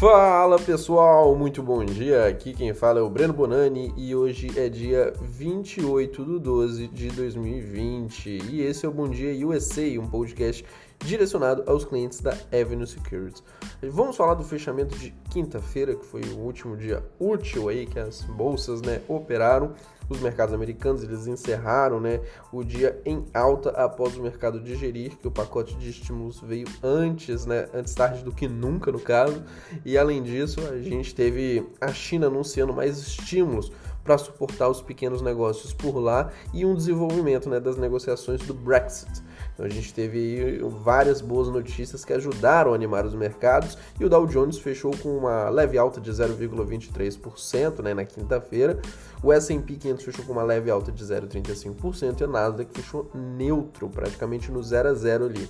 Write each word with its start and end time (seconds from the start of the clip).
Fala 0.00 0.58
pessoal, 0.58 1.36
muito 1.36 1.62
bom 1.62 1.84
dia. 1.84 2.26
Aqui 2.26 2.54
quem 2.54 2.72
fala 2.72 3.00
é 3.00 3.02
o 3.02 3.10
Breno 3.10 3.34
Bonani 3.34 3.92
e 3.98 4.14
hoje 4.14 4.50
é 4.58 4.66
dia 4.66 5.12
28 5.20 6.24
de 6.24 6.38
12 6.38 6.88
de 6.88 7.08
2020 7.08 8.26
e 8.50 8.62
esse 8.62 8.86
é 8.86 8.88
o 8.88 8.92
Bom 8.92 9.10
Dia 9.10 9.46
USA, 9.46 9.82
um 10.00 10.06
podcast 10.06 10.64
direcionado 11.04 11.64
aos 11.66 11.84
clientes 11.84 12.20
da 12.20 12.36
Avenue 12.52 12.86
Securities. 12.86 13.42
Vamos 13.82 14.16
falar 14.16 14.34
do 14.34 14.44
fechamento 14.44 14.96
de 14.98 15.10
quinta-feira, 15.30 15.94
que 15.94 16.04
foi 16.04 16.20
o 16.22 16.38
último 16.38 16.76
dia 16.76 17.02
útil 17.18 17.68
aí 17.68 17.86
que 17.86 17.98
as 17.98 18.22
bolsas 18.22 18.82
né, 18.82 19.00
operaram. 19.08 19.74
Os 20.08 20.20
mercados 20.20 20.52
americanos 20.52 21.02
eles 21.04 21.26
encerraram 21.26 22.00
né, 22.00 22.20
o 22.52 22.64
dia 22.64 23.00
em 23.06 23.24
alta 23.32 23.70
após 23.70 24.16
o 24.16 24.22
mercado 24.22 24.60
digerir 24.60 25.16
que 25.16 25.28
o 25.28 25.30
pacote 25.30 25.76
de 25.76 25.88
estímulos 25.88 26.40
veio 26.40 26.66
antes, 26.82 27.46
né, 27.46 27.68
antes 27.72 27.94
tarde 27.94 28.24
do 28.24 28.32
que 28.32 28.48
nunca 28.48 28.90
no 28.90 28.98
caso. 28.98 29.42
E 29.84 29.96
além 29.96 30.22
disso, 30.22 30.60
a 30.68 30.78
gente 30.78 31.14
teve 31.14 31.66
a 31.80 31.92
China 31.92 32.26
anunciando 32.26 32.74
mais 32.74 32.98
estímulos 32.98 33.72
para 34.02 34.18
suportar 34.18 34.68
os 34.68 34.82
pequenos 34.82 35.22
negócios 35.22 35.72
por 35.72 35.98
lá 35.98 36.30
e 36.52 36.64
um 36.64 36.74
desenvolvimento 36.74 37.48
né, 37.48 37.60
das 37.60 37.76
negociações 37.76 38.40
do 38.42 38.52
Brexit. 38.52 39.22
Então 39.54 39.66
a 39.66 39.68
gente 39.68 39.92
teve 39.92 40.58
várias 40.82 41.20
boas 41.20 41.48
notícias 41.48 42.04
que 42.04 42.12
ajudaram 42.12 42.72
a 42.72 42.74
animar 42.74 43.04
os 43.04 43.14
mercados 43.14 43.76
e 43.98 44.04
o 44.04 44.08
Dow 44.08 44.26
Jones 44.26 44.58
fechou 44.58 44.90
com 44.96 45.16
uma 45.16 45.48
leve 45.48 45.76
alta 45.76 46.00
de 46.00 46.10
0,23% 46.10 47.82
né, 47.82 47.94
na 47.94 48.04
quinta-feira. 48.04 48.80
O 49.22 49.32
S&P 49.32 49.76
500 49.76 50.04
fechou 50.04 50.24
com 50.24 50.32
uma 50.32 50.42
leve 50.42 50.70
alta 50.70 50.90
de 50.90 51.04
0,35% 51.04 52.20
e 52.20 52.24
a 52.24 52.26
Nasdaq 52.26 52.70
fechou 52.72 53.10
neutro, 53.14 53.88
praticamente 53.88 54.50
no 54.50 54.62
0 54.62 54.88
a 54.88 54.94
0 54.94 55.26
ali. 55.26 55.48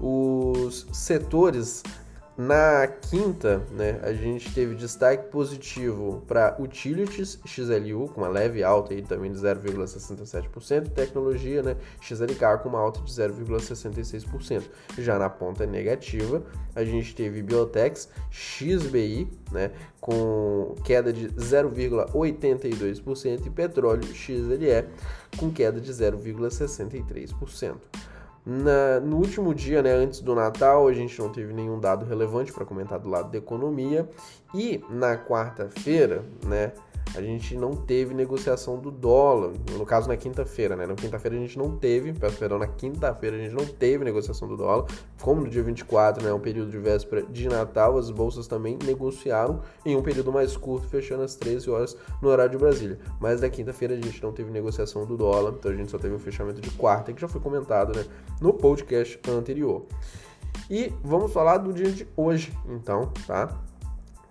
Os 0.00 0.86
setores 0.92 1.82
na 2.38 2.86
quinta, 2.86 3.62
né, 3.72 3.98
a 4.00 4.12
gente 4.12 4.54
teve 4.54 4.76
destaque 4.76 5.28
positivo 5.28 6.22
para 6.24 6.54
Utilities 6.60 7.36
XLU, 7.44 8.08
com 8.14 8.20
uma 8.20 8.28
leve 8.28 8.62
alta 8.62 8.94
aí 8.94 9.02
também 9.02 9.32
de 9.32 9.38
0,67%, 9.38 10.88
tecnologia, 10.90 11.64
né, 11.64 11.76
XLK 12.00 12.58
com 12.62 12.68
uma 12.68 12.78
alta 12.78 13.00
de 13.00 13.10
0,66%. 13.10 14.62
Já 14.98 15.18
na 15.18 15.28
ponta 15.28 15.66
negativa, 15.66 16.44
a 16.76 16.84
gente 16.84 17.12
teve 17.12 17.42
Biotechs 17.42 18.08
XBI, 18.30 19.26
né, 19.50 19.72
com 20.00 20.76
queda 20.84 21.12
de 21.12 21.30
0,82% 21.30 23.46
e 23.46 23.50
petróleo 23.50 24.04
XLE 24.14 24.84
com 25.36 25.50
queda 25.50 25.80
de 25.80 25.92
0,63%. 25.92 27.74
Na, 28.50 28.98
no 29.00 29.18
último 29.18 29.54
dia, 29.54 29.82
né, 29.82 29.92
antes 29.92 30.22
do 30.22 30.34
Natal, 30.34 30.88
a 30.88 30.92
gente 30.94 31.18
não 31.20 31.28
teve 31.28 31.52
nenhum 31.52 31.78
dado 31.78 32.06
relevante 32.06 32.50
para 32.50 32.64
comentar 32.64 32.98
do 32.98 33.06
lado 33.06 33.30
da 33.30 33.36
economia. 33.36 34.08
E 34.54 34.82
na 34.88 35.18
quarta-feira, 35.18 36.24
né, 36.46 36.72
a 37.14 37.20
gente 37.20 37.56
não 37.56 37.72
teve 37.72 38.14
negociação 38.14 38.78
do 38.78 38.90
dólar, 38.90 39.52
no 39.76 39.86
caso 39.86 40.08
na 40.08 40.16
quinta-feira, 40.16 40.76
né? 40.76 40.86
Na 40.86 40.94
quinta-feira 40.94 41.36
a 41.36 41.40
gente 41.40 41.58
não 41.58 41.76
teve, 41.76 42.12
peço 42.12 42.36
perdão, 42.36 42.58
na 42.58 42.66
quinta-feira 42.66 43.36
a 43.36 43.38
gente 43.38 43.54
não 43.54 43.64
teve 43.66 44.04
negociação 44.04 44.46
do 44.46 44.56
dólar, 44.56 44.86
como 45.20 45.40
no 45.40 45.48
dia 45.48 45.62
24, 45.62 46.22
né, 46.22 46.32
um 46.32 46.40
período 46.40 46.70
de 46.70 46.78
véspera 46.78 47.22
de 47.22 47.48
Natal, 47.48 47.96
as 47.98 48.10
bolsas 48.10 48.46
também 48.46 48.78
negociaram 48.84 49.60
em 49.84 49.96
um 49.96 50.02
período 50.02 50.32
mais 50.32 50.56
curto, 50.56 50.86
fechando 50.88 51.22
às 51.22 51.34
13 51.34 51.70
horas 51.70 51.96
no 52.20 52.28
horário 52.28 52.52
de 52.52 52.58
Brasília. 52.58 52.98
Mas 53.20 53.40
na 53.40 53.48
quinta-feira 53.48 53.94
a 53.94 54.00
gente 54.00 54.22
não 54.22 54.32
teve 54.32 54.50
negociação 54.50 55.04
do 55.04 55.16
dólar, 55.16 55.54
então 55.58 55.70
a 55.70 55.74
gente 55.74 55.90
só 55.90 55.98
teve 55.98 56.14
um 56.14 56.18
fechamento 56.18 56.60
de 56.60 56.70
quarta, 56.72 57.12
que 57.12 57.20
já 57.20 57.28
foi 57.28 57.40
comentado, 57.40 57.96
né, 57.96 58.04
no 58.40 58.52
podcast 58.52 59.20
anterior. 59.28 59.86
E 60.70 60.92
vamos 61.02 61.32
falar 61.32 61.58
do 61.58 61.72
dia 61.72 61.90
de 61.90 62.06
hoje, 62.16 62.52
então, 62.68 63.10
tá? 63.26 63.67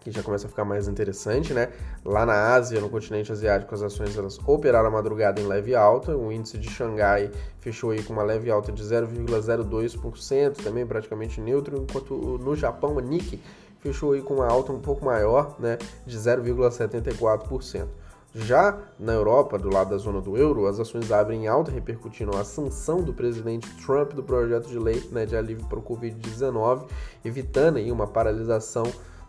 Que 0.07 0.11
já 0.15 0.23
começa 0.23 0.47
a 0.47 0.49
ficar 0.49 0.63
mais 0.63 0.87
interessante, 0.87 1.53
né? 1.53 1.69
Lá 2.05 2.25
na 2.25 2.53
Ásia, 2.53 2.79
no 2.79 2.89
continente 2.89 3.29
asiático, 3.31 3.75
as 3.75 3.81
ações 3.81 4.17
elas 4.17 4.39
operaram 4.47 4.87
a 4.87 4.91
madrugada 4.91 5.41
em 5.41 5.45
leve 5.45 5.75
alta. 5.75 6.15
O 6.15 6.31
índice 6.31 6.57
de 6.57 6.69
Xangai 6.69 7.29
fechou 7.59 7.91
aí 7.91 8.01
com 8.01 8.13
uma 8.13 8.23
leve 8.23 8.49
alta 8.49 8.71
de 8.71 8.81
0,02%, 8.81 10.63
também 10.63 10.85
praticamente 10.85 11.41
neutro, 11.41 11.77
enquanto 11.77 12.13
no 12.41 12.55
Japão, 12.55 12.97
a 12.97 13.01
Nikkei 13.01 13.41
fechou 13.79 14.13
aí 14.13 14.21
com 14.21 14.35
uma 14.35 14.47
alta 14.47 14.71
um 14.71 14.79
pouco 14.79 15.03
maior, 15.03 15.55
né, 15.59 15.77
de 16.05 16.17
0,74%. 16.17 17.87
Já 18.33 18.77
na 18.99 19.13
Europa, 19.13 19.57
do 19.57 19.69
lado 19.69 19.89
da 19.89 19.97
zona 19.97 20.21
do 20.21 20.37
euro, 20.37 20.67
as 20.67 20.79
ações 20.79 21.11
abrem 21.11 21.45
em 21.45 21.47
alta, 21.47 21.71
repercutindo 21.71 22.35
a 22.37 22.43
sanção 22.43 23.01
do 23.01 23.13
presidente 23.13 23.69
Trump 23.85 24.13
do 24.13 24.23
projeto 24.23 24.67
de 24.67 24.77
lei 24.77 25.03
né, 25.11 25.25
de 25.25 25.35
alívio 25.35 25.65
para 25.65 25.79
o 25.79 25.81
Covid-19, 25.81 26.87
evitando 27.25 27.77
aí 27.77 27.91
uma 27.91 28.07
paralisação 28.07 28.85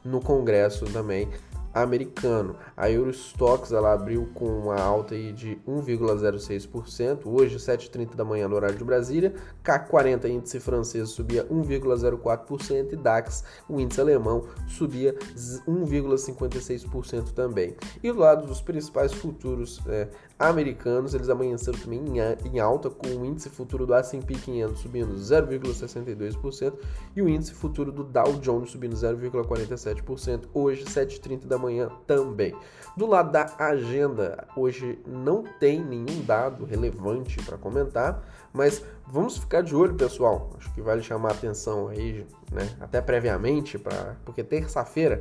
no 0.08 0.20
Congresso 0.20 0.86
também 0.86 1.28
americano. 1.72 2.56
A 2.76 2.90
Eurostox 2.90 3.72
ela 3.72 3.92
abriu 3.92 4.28
com 4.34 4.46
uma 4.46 4.80
alta 4.80 5.14
aí 5.14 5.32
de 5.32 5.56
1,06%, 5.66 7.26
hoje 7.26 7.56
7h30 7.56 8.14
da 8.14 8.24
manhã 8.24 8.48
no 8.48 8.56
horário 8.56 8.76
de 8.76 8.84
Brasília. 8.84 9.34
CAC 9.62 9.88
40 9.88 10.28
índice 10.28 10.60
francês 10.60 11.08
subia 11.10 11.44
1,04% 11.44 12.92
e 12.92 12.96
DAX, 12.96 13.44
o 13.68 13.80
índice 13.80 14.00
alemão, 14.00 14.44
subia 14.66 15.14
1,56% 15.14 17.32
também. 17.32 17.76
E 18.02 18.10
do 18.10 18.18
lado 18.18 18.46
dos 18.46 18.60
principais 18.60 19.12
futuros 19.12 19.80
é, 19.86 20.08
americanos, 20.38 21.14
eles 21.14 21.28
amanheceram 21.28 21.78
também 21.78 22.00
em 22.44 22.60
alta, 22.60 22.88
com 22.88 23.08
o 23.08 23.26
índice 23.26 23.48
futuro 23.48 23.84
do 23.84 23.94
S&P 23.94 24.34
500 24.34 24.80
subindo 24.80 25.14
0,62% 25.14 26.74
e 27.16 27.22
o 27.22 27.28
índice 27.28 27.52
futuro 27.52 27.90
do 27.90 28.04
Dow 28.04 28.34
Jones 28.34 28.70
subindo 28.70 28.94
0,47%, 28.94 30.44
hoje 30.54 30.84
7h30 30.84 31.46
da 31.46 31.58
manhã 31.58 31.90
também. 32.06 32.54
Do 32.96 33.06
lado 33.06 33.32
da 33.32 33.52
agenda, 33.58 34.46
hoje 34.54 34.98
não 35.06 35.42
tem 35.42 35.84
nenhum 35.84 36.22
dado 36.24 36.64
relevante 36.64 37.42
para 37.42 37.58
comentar, 37.58 38.22
mas 38.52 38.84
vamos 39.06 39.38
ficar 39.38 39.62
de 39.62 39.74
olho, 39.74 39.94
pessoal. 39.94 40.50
Acho 40.56 40.72
que 40.72 40.80
vale 40.80 41.02
chamar 41.02 41.30
a 41.30 41.32
atenção 41.32 41.88
aí, 41.88 42.24
né, 42.52 42.68
até 42.80 43.00
previamente, 43.00 43.76
pra, 43.76 44.16
porque 44.24 44.44
terça-feira 44.44 45.18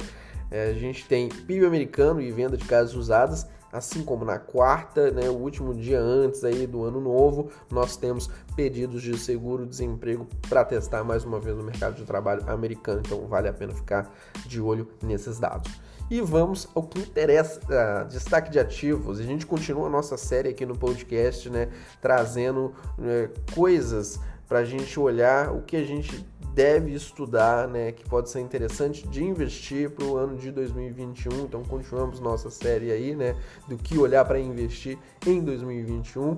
é, 0.51 0.69
a 0.69 0.73
gente 0.73 1.07
tem 1.07 1.28
PIB 1.28 1.66
americano 1.66 2.22
e 2.22 2.31
venda 2.31 2.55
de 2.55 2.66
casas 2.66 2.95
usadas 2.95 3.47
assim 3.72 4.03
como 4.03 4.23
na 4.23 4.39
quarta, 4.39 5.11
né, 5.11 5.29
o 5.29 5.35
último 5.35 5.73
dia 5.73 6.00
antes 6.00 6.44
aí 6.44 6.66
do 6.66 6.83
ano 6.83 7.00
novo, 7.00 7.50
nós 7.72 7.97
temos 7.97 8.29
pedidos 8.55 9.01
de 9.01 9.17
seguro-desemprego 9.17 10.28
para 10.50 10.63
testar 10.63 11.03
mais 11.03 11.23
uma 11.23 11.39
vez 11.39 11.57
o 11.57 11.63
mercado 11.63 11.95
de 11.95 12.05
trabalho 12.05 12.44
americano, 12.50 13.01
então 13.05 13.28
vale 13.28 13.47
a 13.47 13.53
pena 13.53 13.73
ficar 13.73 14.11
de 14.45 14.61
olho 14.61 14.88
nesses 15.01 15.39
dados. 15.39 15.72
E 16.09 16.22
vamos 16.22 16.69
ao 16.73 16.83
que 16.83 17.00
interessa, 17.00 17.59
uh, 17.66 18.07
destaque 18.07 18.50
de 18.50 18.57
ativos. 18.57 19.19
A 19.19 19.23
gente 19.23 19.45
continua 19.45 19.88
a 19.88 19.89
nossa 19.89 20.16
série 20.16 20.47
aqui 20.49 20.66
no 20.66 20.78
podcast, 20.78 21.49
né, 21.49 21.67
trazendo 22.01 22.73
né, 22.97 23.29
coisas 23.53 24.17
para 24.47 24.59
a 24.59 24.66
gente 24.66 25.00
olhar 25.00 25.52
o 25.52 25.62
que 25.62 25.75
a 25.75 25.84
gente 25.84 26.25
deve 26.53 26.91
estudar, 26.91 27.68
né, 27.68 27.91
que 27.91 28.03
pode 28.09 28.30
ser 28.30 28.40
interessante 28.40 29.08
de 29.08 29.24
investir 29.24 29.91
para 29.91 30.06
o 30.06 30.18
ano 30.18 30.38
de 30.38 30.52
2021. 30.52 31.41
Então 31.41 31.63
continuamos 31.63 32.19
nossa 32.19 32.50
série 32.50 32.91
aí, 32.91 33.16
né, 33.16 33.35
do 33.68 33.78
que 33.78 33.97
olhar 33.97 34.25
para 34.25 34.40
investir 34.40 34.97
em 35.25 35.44
2021. 35.44 36.38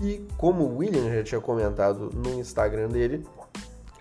E 0.00 0.26
como 0.36 0.64
o 0.64 0.78
William 0.78 1.12
já 1.14 1.22
tinha 1.22 1.40
comentado 1.40 2.10
no 2.14 2.40
Instagram 2.40 2.88
dele, 2.88 3.26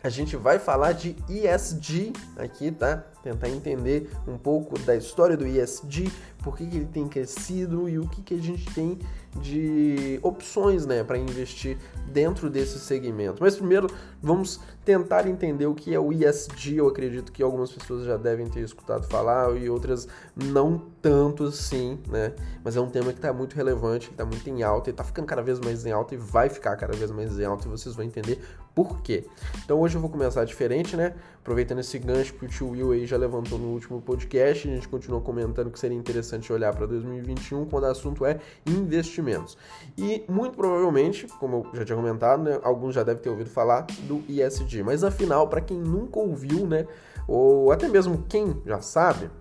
a 0.04 0.10
gente 0.10 0.38
vai 0.38 0.60
falar 0.60 0.94
de 0.94 1.16
ESG 1.28 2.14
aqui, 2.38 2.72
tá? 2.72 3.04
Tentar 3.28 3.50
entender 3.50 4.10
um 4.26 4.38
pouco 4.38 4.80
da 4.80 4.96
história 4.96 5.36
do 5.36 5.46
ESG, 5.46 6.10
por 6.42 6.56
que, 6.56 6.66
que 6.66 6.78
ele 6.78 6.86
tem 6.86 7.10
crescido 7.10 7.90
e 7.90 8.00
o 8.00 8.08
que, 8.08 8.22
que 8.22 8.36
a 8.36 8.38
gente 8.38 8.74
tem 8.74 8.98
de 9.42 10.18
opções 10.24 10.86
né, 10.86 11.04
para 11.04 11.18
investir 11.18 11.78
dentro 12.08 12.50
desse 12.50 12.80
segmento. 12.80 13.38
Mas 13.42 13.58
primeiro 13.58 13.90
vamos 14.22 14.62
tentar 14.86 15.28
entender 15.28 15.66
o 15.66 15.76
que 15.76 15.94
é 15.94 16.00
o 16.00 16.14
ESG. 16.14 16.78
Eu 16.78 16.88
acredito 16.88 17.34
que 17.34 17.44
algumas 17.44 17.70
pessoas 17.70 18.06
já 18.06 18.16
devem 18.16 18.48
ter 18.48 18.62
escutado 18.62 19.06
falar 19.08 19.58
e 19.58 19.70
outras 19.70 20.08
não 20.34 20.82
tanto 21.02 21.44
assim, 21.44 22.00
né? 22.08 22.32
Mas 22.64 22.78
é 22.78 22.82
um 22.82 22.90
tema 22.90 23.12
que 23.12 23.20
está 23.20 23.34
muito 23.34 23.54
relevante, 23.54 24.08
que 24.08 24.14
está 24.14 24.24
muito 24.24 24.50
em 24.50 24.64
alta 24.64 24.90
e 24.90 24.92
está 24.92 25.04
ficando 25.04 25.26
cada 25.26 25.42
vez 25.42 25.60
mais 25.60 25.86
em 25.86 25.92
alta 25.92 26.16
e 26.16 26.18
vai 26.18 26.48
ficar 26.48 26.78
cada 26.78 26.96
vez 26.96 27.12
mais 27.12 27.38
em 27.38 27.44
alta 27.44 27.68
e 27.68 27.70
vocês 27.70 27.94
vão 27.94 28.06
entender 28.06 28.42
por 28.78 29.02
quê. 29.02 29.26
Então 29.66 29.82
hoje 29.82 29.98
eu 29.98 30.02
vou 30.02 30.08
começar 30.08 30.46
diferente, 30.46 30.96
né? 30.96 31.16
Aproveitando 31.42 31.80
esse 31.80 31.98
gancho 31.98 32.36
que 32.36 32.46
o 32.46 32.48
tio 32.48 32.70
Will 32.70 32.92
aí 32.92 33.08
já 33.08 33.18
levantou 33.18 33.58
no 33.58 33.70
último 33.70 34.00
podcast, 34.00 34.70
a 34.70 34.72
gente 34.76 34.88
continuou 34.88 35.20
comentando 35.20 35.72
que 35.72 35.80
seria 35.80 35.98
interessante 35.98 36.54
olhar 36.54 36.72
para 36.76 36.86
2021 36.86 37.66
quando 37.66 37.86
o 37.86 37.88
assunto 37.88 38.24
é 38.24 38.38
investimentos. 38.68 39.58
E 39.98 40.24
muito 40.30 40.56
provavelmente, 40.56 41.26
como 41.40 41.66
eu 41.74 41.80
já 41.80 41.86
tinha 41.86 41.96
comentado, 41.96 42.44
né, 42.44 42.60
alguns 42.62 42.94
já 42.94 43.02
devem 43.02 43.24
ter 43.24 43.32
ouvido 43.32 43.50
falar 43.50 43.88
do 44.04 44.24
ESG, 44.30 44.84
mas 44.84 45.04
afinal, 45.04 45.48
para 45.48 45.60
quem 45.60 45.80
nunca 45.80 46.20
ouviu, 46.20 46.68
né, 46.68 46.86
ou 47.28 47.72
até 47.72 47.88
mesmo 47.88 48.26
quem 48.30 48.62
já 48.64 48.80
sabe, 48.80 49.32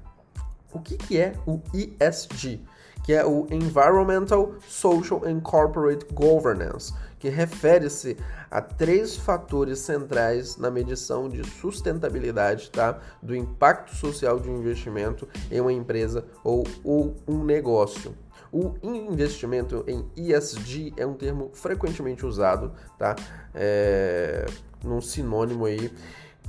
o 0.72 0.78
que, 0.78 0.96
que 0.96 1.20
é 1.20 1.34
o 1.46 1.60
ESG? 1.74 2.64
que 3.06 3.12
é 3.12 3.24
o 3.24 3.46
Environmental, 3.52 4.54
Social 4.66 5.22
and 5.24 5.38
Corporate 5.38 6.04
Governance, 6.12 6.92
que 7.18 7.28
refere-se 7.28 8.16
a 8.50 8.60
três 8.60 9.16
fatores 9.16 9.80
centrais 9.80 10.56
na 10.56 10.70
medição 10.70 11.28
de 11.28 11.44
sustentabilidade 11.44 12.70
tá? 12.70 12.98
do 13.22 13.34
impacto 13.34 13.94
social 13.94 14.38
de 14.38 14.48
um 14.48 14.58
investimento 14.58 15.28
em 15.50 15.60
uma 15.60 15.72
empresa 15.72 16.24
ou, 16.44 16.64
ou 16.84 17.16
um 17.26 17.42
negócio. 17.44 18.14
O 18.52 18.74
investimento 18.82 19.84
em 19.86 20.08
ESG 20.16 20.94
é 20.96 21.06
um 21.06 21.14
termo 21.14 21.50
frequentemente 21.52 22.24
usado, 22.24 22.72
tá? 22.96 23.16
É, 23.54 24.46
num 24.82 25.00
sinônimo 25.00 25.66
aí 25.66 25.92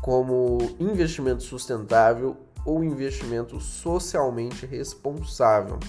como 0.01 0.57
investimento 0.79 1.43
sustentável 1.43 2.37
ou 2.63 2.83
investimento 2.83 3.59
socialmente 3.59 4.65
responsável. 4.65 5.79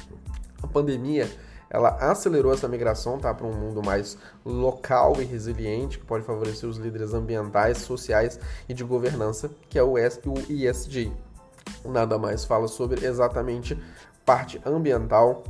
A 0.62 0.66
pandemia 0.66 1.28
ela 1.70 1.90
acelerou 2.00 2.52
essa 2.52 2.68
migração 2.68 3.18
tá, 3.18 3.32
para 3.34 3.46
um 3.46 3.52
mundo 3.52 3.82
mais 3.82 4.16
local 4.44 5.20
e 5.20 5.24
resiliente, 5.24 5.98
que 5.98 6.04
pode 6.04 6.24
favorecer 6.24 6.68
os 6.68 6.78
líderes 6.78 7.12
ambientais, 7.12 7.78
sociais 7.78 8.40
e 8.68 8.74
de 8.74 8.84
governança, 8.84 9.50
que 9.68 9.78
é 9.78 9.82
o 9.82 9.98
ESG. 9.98 11.12
Nada 11.84 12.18
mais 12.18 12.44
fala 12.44 12.68
sobre 12.68 13.04
exatamente 13.04 13.78
parte 14.24 14.60
ambiental, 14.64 15.44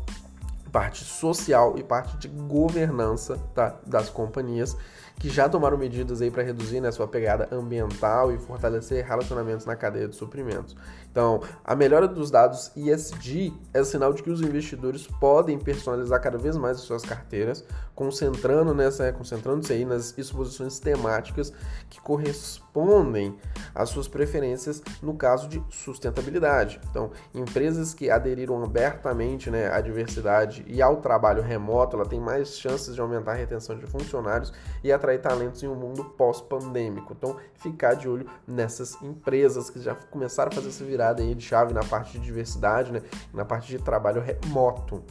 parte 0.73 1.05
social 1.05 1.79
e 1.79 1.83
parte 1.83 2.17
de 2.19 2.29
governança 2.29 3.39
tá, 3.55 3.77
das 3.87 4.11
companhias 4.11 4.77
que 5.19 5.29
já 5.29 5.49
tomaram 5.49 5.77
medidas 5.77 6.23
aí 6.23 6.31
para 6.31 6.43
reduzir 6.43 6.81
né, 6.81 6.91
sua 6.93 7.09
pegada 7.09 7.49
ambiental 7.51 8.33
e 8.33 8.39
fortalecer 8.39 9.05
relacionamentos 9.05 9.67
na 9.67 9.75
cadeia 9.75 10.07
de 10.07 10.15
suprimentos. 10.15 10.77
Então, 11.11 11.43
a 11.65 11.75
melhora 11.75 12.07
dos 12.07 12.31
dados 12.31 12.71
ESG 12.77 13.53
é 13.75 13.83
sinal 13.83 14.13
de 14.13 14.23
que 14.23 14.31
os 14.31 14.41
investidores 14.41 15.07
podem 15.21 15.59
personalizar 15.59 16.21
cada 16.21 16.39
vez 16.39 16.57
mais 16.57 16.77
as 16.77 16.85
suas 16.85 17.03
carteiras, 17.03 17.65
concentrando 17.95 18.73
nessa, 18.73 19.13
concentrando-se 19.13 19.73
aí 19.73 19.85
nas 19.85 20.17
exposições 20.17 20.79
temáticas 20.79 21.53
que 21.91 22.01
correspondem 22.01 23.37
às 23.75 23.89
suas 23.89 24.07
preferências 24.07 24.81
no 25.03 25.15
caso 25.15 25.49
de 25.49 25.61
sustentabilidade. 25.71 26.81
Então, 26.91 27.11
empresas 27.35 27.93
que 27.93 28.11
aderiram 28.11 28.63
abertamente 28.63 29.51
né, 29.51 29.69
à 29.73 29.81
diversidade 29.81 30.65
e 30.69 30.81
ao 30.81 30.99
trabalho 30.99 31.43
remoto, 31.43 31.97
ela 31.97 32.07
tem 32.07 32.21
mais 32.21 32.57
chances 32.57 32.95
de 32.95 33.01
aumentar 33.01 33.33
a 33.33 33.35
retenção 33.35 33.77
de 33.77 33.87
funcionários 33.87 34.53
e 34.85 34.93
atrair 34.93 35.08
talentos 35.17 35.63
em 35.63 35.69
um 35.69 35.75
mundo 35.75 36.05
pós-pandêmico. 36.05 37.15
Então, 37.17 37.37
ficar 37.55 37.95
de 37.95 38.09
olho 38.09 38.29
nessas 38.47 39.01
empresas 39.01 39.71
que 39.71 39.81
já 39.81 39.95
começaram 39.95 40.51
a 40.51 40.55
fazer 40.55 40.69
essa 40.69 40.85
virada 40.85 41.23
aí 41.23 41.35
de 41.35 41.43
chave 41.43 41.73
na 41.73 41.85
parte 41.85 42.19
de 42.19 42.25
diversidade, 42.25 42.93
né, 42.93 43.01
na 43.33 43.45
parte 43.45 43.69
de 43.69 43.79
trabalho 43.79 44.21
remoto. 44.21 45.03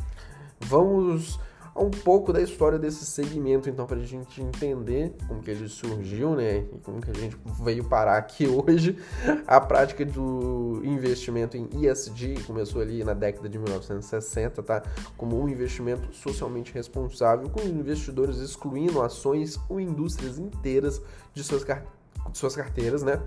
Vamos 0.59 1.39
um 1.77 1.89
pouco 1.89 2.33
da 2.33 2.41
história 2.41 2.79
desse 2.79 3.05
segmento, 3.05 3.69
então, 3.69 3.85
para 3.85 3.97
a 3.97 4.03
gente 4.03 4.41
entender 4.41 5.13
como 5.27 5.41
que 5.41 5.51
ele 5.51 5.67
surgiu, 5.67 6.35
né, 6.35 6.65
e 6.73 6.77
como 6.83 7.01
que 7.01 7.11
a 7.11 7.13
gente 7.13 7.37
veio 7.63 7.83
parar 7.83 8.17
aqui 8.17 8.47
hoje. 8.49 8.97
A 9.45 9.61
prática 9.61 10.05
do 10.05 10.81
investimento 10.83 11.55
em 11.55 11.67
ESG 11.85 12.43
começou 12.45 12.81
ali 12.81 13.03
na 13.03 13.13
década 13.13 13.47
de 13.47 13.57
1960, 13.57 14.63
tá, 14.63 14.83
como 15.15 15.41
um 15.41 15.47
investimento 15.47 16.13
socialmente 16.13 16.73
responsável, 16.73 17.49
com 17.49 17.61
investidores 17.61 18.37
excluindo 18.37 19.01
ações 19.01 19.59
ou 19.69 19.79
indústrias 19.79 20.37
inteiras 20.37 21.01
de 21.33 21.43
suas, 21.43 21.63
de 21.63 22.37
suas 22.37 22.55
carteiras, 22.55 23.03
né, 23.03 23.21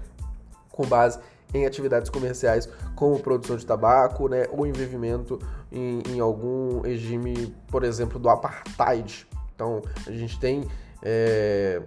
com 0.70 0.86
base 0.86 1.18
em 1.52 1.66
atividades 1.66 2.10
comerciais 2.10 2.68
como 2.94 3.18
produção 3.18 3.56
de 3.56 3.66
tabaco, 3.66 4.28
né, 4.28 4.46
ou 4.50 4.66
envolvimento 4.66 5.38
em, 5.70 6.02
em 6.08 6.20
algum 6.20 6.80
regime, 6.80 7.54
por 7.68 7.84
exemplo, 7.84 8.18
do 8.18 8.28
apartheid. 8.28 9.26
Então, 9.54 9.82
a 10.06 10.12
gente 10.12 10.38
tem 10.38 10.68
é, 11.02 11.82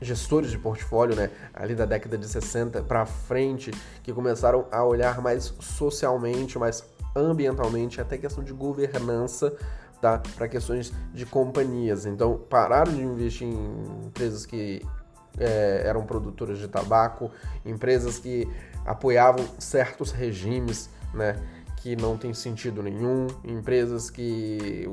gestores 0.00 0.50
de 0.50 0.58
portfólio, 0.58 1.14
né, 1.16 1.30
ali 1.52 1.74
da 1.74 1.84
década 1.84 2.18
de 2.18 2.26
60 2.26 2.82
para 2.82 3.06
frente, 3.06 3.70
que 4.02 4.12
começaram 4.12 4.66
a 4.70 4.84
olhar 4.84 5.20
mais 5.20 5.54
socialmente, 5.60 6.58
mais 6.58 6.84
ambientalmente, 7.16 8.00
até 8.00 8.18
questão 8.18 8.42
de 8.42 8.52
governança, 8.52 9.54
tá, 10.00 10.20
para 10.36 10.48
questões 10.48 10.92
de 11.12 11.24
companhias. 11.24 12.06
Então, 12.06 12.38
pararam 12.50 12.92
de 12.92 13.02
investir 13.02 13.46
em 13.46 14.06
empresas 14.06 14.44
que 14.44 14.82
é, 15.38 15.82
eram 15.84 16.04
produtoras 16.04 16.58
de 16.58 16.68
tabaco, 16.68 17.30
empresas 17.64 18.18
que 18.18 18.48
apoiavam 18.84 19.44
certos 19.58 20.10
regimes, 20.10 20.88
né, 21.12 21.36
que 21.78 21.96
não 21.96 22.16
tem 22.16 22.32
sentido 22.32 22.82
nenhum, 22.82 23.26
empresas 23.44 24.10
que, 24.10 24.88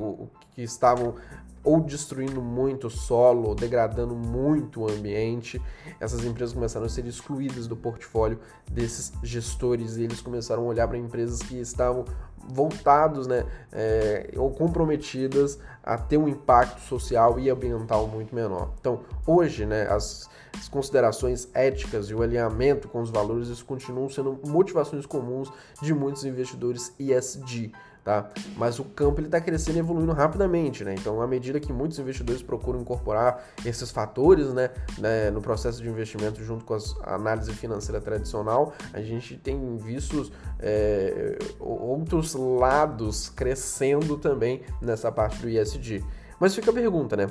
que 0.53 0.61
estavam 0.61 1.15
ou 1.63 1.79
destruindo 1.79 2.41
muito 2.41 2.87
o 2.87 2.89
solo, 2.89 3.53
degradando 3.53 4.15
muito 4.15 4.81
o 4.81 4.89
ambiente. 4.89 5.61
Essas 5.99 6.25
empresas 6.25 6.53
começaram 6.53 6.85
a 6.85 6.89
ser 6.89 7.05
excluídas 7.05 7.67
do 7.67 7.75
portfólio 7.75 8.39
desses 8.69 9.13
gestores 9.23 9.97
e 9.97 10.03
eles 10.03 10.21
começaram 10.21 10.63
a 10.63 10.65
olhar 10.65 10.87
para 10.87 10.97
empresas 10.97 11.39
que 11.39 11.59
estavam 11.59 12.05
voltados 12.47 13.27
né, 13.27 13.45
é, 13.71 14.31
ou 14.35 14.51
comprometidas 14.51 15.59
a 15.83 15.97
ter 15.97 16.17
um 16.17 16.27
impacto 16.27 16.79
social 16.81 17.39
e 17.39 17.49
ambiental 17.49 18.07
muito 18.07 18.33
menor. 18.35 18.71
Então, 18.79 19.01
hoje, 19.25 19.65
né, 19.65 19.87
as, 19.89 20.29
as 20.57 20.67
considerações 20.67 21.47
éticas 21.53 22.09
e 22.09 22.13
o 22.13 22.21
alinhamento 22.21 22.87
com 22.87 23.01
os 23.01 23.09
valores 23.09 23.47
isso 23.47 23.65
continuam 23.65 24.09
sendo 24.09 24.39
motivações 24.45 25.05
comuns 25.05 25.51
de 25.81 25.93
muitos 25.93 26.23
investidores 26.25 26.93
ESG 26.99 27.71
tá? 28.03 28.29
Mas 28.57 28.79
o 28.79 28.83
campo 28.83 29.19
ele 29.19 29.27
está 29.27 29.39
crescendo 29.39 29.77
e 29.77 29.79
evoluindo 29.79 30.11
rapidamente, 30.11 30.83
né? 30.83 30.95
Então, 30.97 31.21
à 31.21 31.27
medida 31.27 31.59
que 31.59 31.71
muitos 31.71 31.99
investidores 31.99 32.41
procuram 32.41 32.81
incorporar 32.81 33.43
esses 33.65 33.91
fatores, 33.91 34.53
né, 34.53 34.69
né 34.97 35.29
no 35.29 35.41
processo 35.41 35.81
de 35.81 35.89
investimento 35.89 36.43
junto 36.43 36.65
com 36.65 36.75
a 37.03 37.15
análise 37.15 37.51
financeira 37.53 38.01
tradicional, 38.01 38.73
a 38.93 39.01
gente 39.01 39.37
tem 39.37 39.77
visto 39.77 40.31
é, 40.59 41.37
outros 41.59 42.33
lados 42.33 43.29
crescendo 43.29 44.17
também 44.17 44.61
nessa 44.81 45.11
parte 45.11 45.39
do 45.39 45.49
ISD. 45.49 46.03
Mas 46.39 46.55
fica 46.55 46.71
a 46.71 46.73
pergunta, 46.73 47.15
né? 47.15 47.27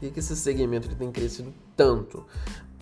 Por 0.00 0.10
que 0.10 0.18
esse 0.18 0.34
segmento 0.34 0.88
ele 0.88 0.96
tem 0.96 1.10
crescido 1.12 1.52
tanto? 1.76 2.24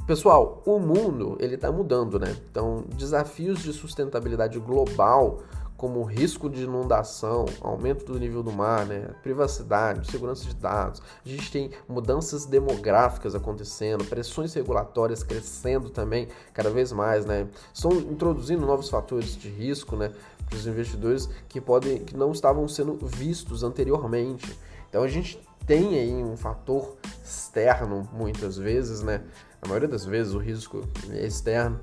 Pessoal, 0.06 0.62
o 0.66 0.80
mundo 0.80 1.36
ele 1.38 1.54
está 1.54 1.70
mudando, 1.70 2.18
né? 2.18 2.34
Então, 2.50 2.84
desafios 2.96 3.60
de 3.60 3.72
sustentabilidade 3.72 4.58
global 4.58 5.42
como 5.82 6.04
risco 6.04 6.48
de 6.48 6.62
inundação, 6.62 7.44
aumento 7.60 8.04
do 8.04 8.16
nível 8.16 8.40
do 8.40 8.52
mar, 8.52 8.86
né, 8.86 9.08
privacidade, 9.20 10.08
segurança 10.08 10.44
de 10.44 10.54
dados. 10.54 11.02
A 11.26 11.28
gente 11.28 11.50
tem 11.50 11.72
mudanças 11.88 12.46
demográficas 12.46 13.34
acontecendo, 13.34 14.04
pressões 14.04 14.54
regulatórias 14.54 15.24
crescendo 15.24 15.90
também 15.90 16.28
cada 16.54 16.70
vez 16.70 16.92
mais, 16.92 17.26
né? 17.26 17.48
Estão 17.74 17.90
introduzindo 17.90 18.64
novos 18.64 18.88
fatores 18.88 19.36
de 19.36 19.48
risco, 19.48 19.96
né, 19.96 20.12
para 20.48 20.56
os 20.56 20.68
investidores 20.68 21.28
que 21.48 21.60
podem 21.60 21.98
que 21.98 22.16
não 22.16 22.30
estavam 22.30 22.68
sendo 22.68 22.96
vistos 23.04 23.64
anteriormente. 23.64 24.56
Então 24.88 25.02
a 25.02 25.08
gente 25.08 25.42
tem 25.66 25.98
aí 25.98 26.14
um 26.14 26.36
fator 26.36 26.96
externo 27.24 28.08
muitas 28.12 28.56
vezes, 28.56 29.02
né? 29.02 29.24
A 29.60 29.66
maioria 29.66 29.88
das 29.88 30.04
vezes 30.04 30.32
o 30.32 30.38
risco 30.38 30.86
é 31.10 31.26
externo 31.26 31.80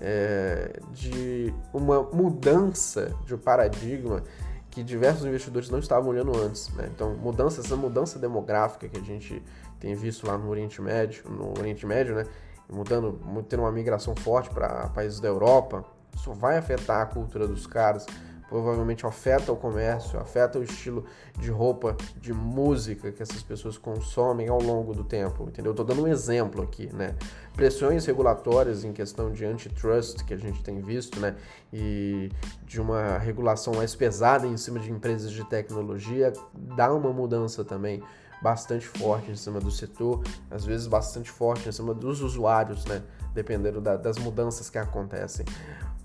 é, 0.00 0.80
de 0.92 1.52
uma 1.72 2.02
mudança 2.02 3.14
de 3.26 3.36
paradigma 3.36 4.22
que 4.70 4.82
diversos 4.82 5.26
investidores 5.26 5.70
não 5.70 5.78
estavam 5.78 6.10
olhando 6.10 6.36
antes. 6.38 6.68
Né? 6.74 6.88
Então, 6.94 7.14
mudança, 7.14 7.60
essa 7.60 7.76
mudança 7.76 8.18
demográfica 8.18 8.88
que 8.88 8.98
a 8.98 9.02
gente 9.02 9.42
tem 9.80 9.94
visto 9.94 10.26
lá 10.26 10.36
no 10.36 10.48
Oriente 10.48 10.80
Médio, 10.80 11.24
no 11.28 11.58
Oriente 11.58 11.86
Médio, 11.86 12.14
né? 12.14 12.24
mudando, 12.70 13.18
tendo 13.48 13.62
uma 13.62 13.72
migração 13.72 14.14
forte 14.14 14.50
para 14.50 14.88
países 14.88 15.20
da 15.20 15.28
Europa, 15.28 15.84
isso 16.14 16.32
vai 16.32 16.58
afetar 16.58 17.00
a 17.00 17.06
cultura 17.06 17.46
dos 17.46 17.66
caras, 17.66 18.06
provavelmente 18.48 19.06
afeta 19.06 19.52
o 19.52 19.56
comércio, 19.56 20.18
afeta 20.18 20.58
o 20.58 20.62
estilo 20.62 21.04
de 21.38 21.50
roupa, 21.50 21.96
de 22.16 22.32
música 22.32 23.12
que 23.12 23.22
essas 23.22 23.42
pessoas 23.42 23.76
consomem 23.76 24.48
ao 24.48 24.60
longo 24.60 24.94
do 24.94 25.04
tempo, 25.04 25.44
entendeu? 25.44 25.72
Estou 25.72 25.84
dando 25.84 26.02
um 26.02 26.08
exemplo 26.08 26.62
aqui, 26.62 26.88
né? 26.94 27.14
Pressões 27.54 28.06
regulatórias 28.06 28.84
em 28.84 28.92
questão 28.92 29.30
de 29.30 29.44
antitrust 29.44 30.24
que 30.24 30.32
a 30.32 30.36
gente 30.36 30.62
tem 30.62 30.80
visto, 30.80 31.20
né? 31.20 31.36
E 31.72 32.30
de 32.64 32.80
uma 32.80 33.18
regulação 33.18 33.74
mais 33.74 33.94
pesada 33.94 34.46
em 34.46 34.56
cima 34.56 34.78
de 34.78 34.90
empresas 34.90 35.30
de 35.30 35.44
tecnologia 35.44 36.32
dá 36.54 36.92
uma 36.92 37.12
mudança 37.12 37.64
também 37.64 38.02
bastante 38.40 38.86
forte 38.86 39.30
em 39.30 39.36
cima 39.36 39.60
do 39.60 39.70
setor, 39.70 40.22
às 40.50 40.64
vezes 40.64 40.86
bastante 40.86 41.30
forte 41.30 41.68
em 41.68 41.72
cima 41.72 41.92
dos 41.92 42.22
usuários, 42.22 42.84
né? 42.86 43.02
Dependendo 43.34 43.80
da, 43.80 43.96
das 43.96 44.16
mudanças 44.18 44.70
que 44.70 44.78
acontecem. 44.78 45.44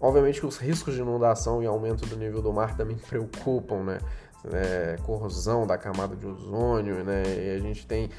Obviamente 0.04 0.42
que 0.42 0.46
os 0.46 0.58
riscos 0.58 0.96
de 0.96 1.00
inundação 1.00 1.64
e 1.64 1.66
aumento 1.66 2.06
do 2.06 2.18
nível 2.18 2.42
do 2.42 2.52
mar 2.52 2.76
também 2.76 2.98
preocupam, 3.10 3.84
né? 3.84 4.00
É, 4.52 4.98
corrosão 5.04 5.66
da 5.66 5.78
camada 5.78 6.14
de 6.18 6.28
ozônio, 6.28 7.02
né? 7.06 7.24
E 7.26 7.56
a 7.56 7.60
gente 7.60 7.88
tem 7.88 8.10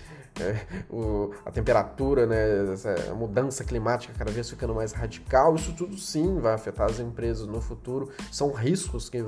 é, 0.40 0.58
o, 0.90 1.32
a 1.44 1.50
temperatura, 1.50 2.26
né, 2.26 2.72
essa 2.72 3.14
mudança 3.14 3.62
climática 3.62 4.12
cada 4.16 4.32
vez 4.32 4.50
ficando 4.50 4.74
mais 4.74 4.92
radical, 4.92 5.54
isso 5.54 5.72
tudo 5.74 5.96
sim 5.96 6.40
vai 6.40 6.54
afetar 6.54 6.90
as 6.90 6.98
empresas 6.98 7.46
no 7.46 7.60
futuro. 7.60 8.10
São 8.32 8.50
riscos 8.50 9.08
que 9.08 9.22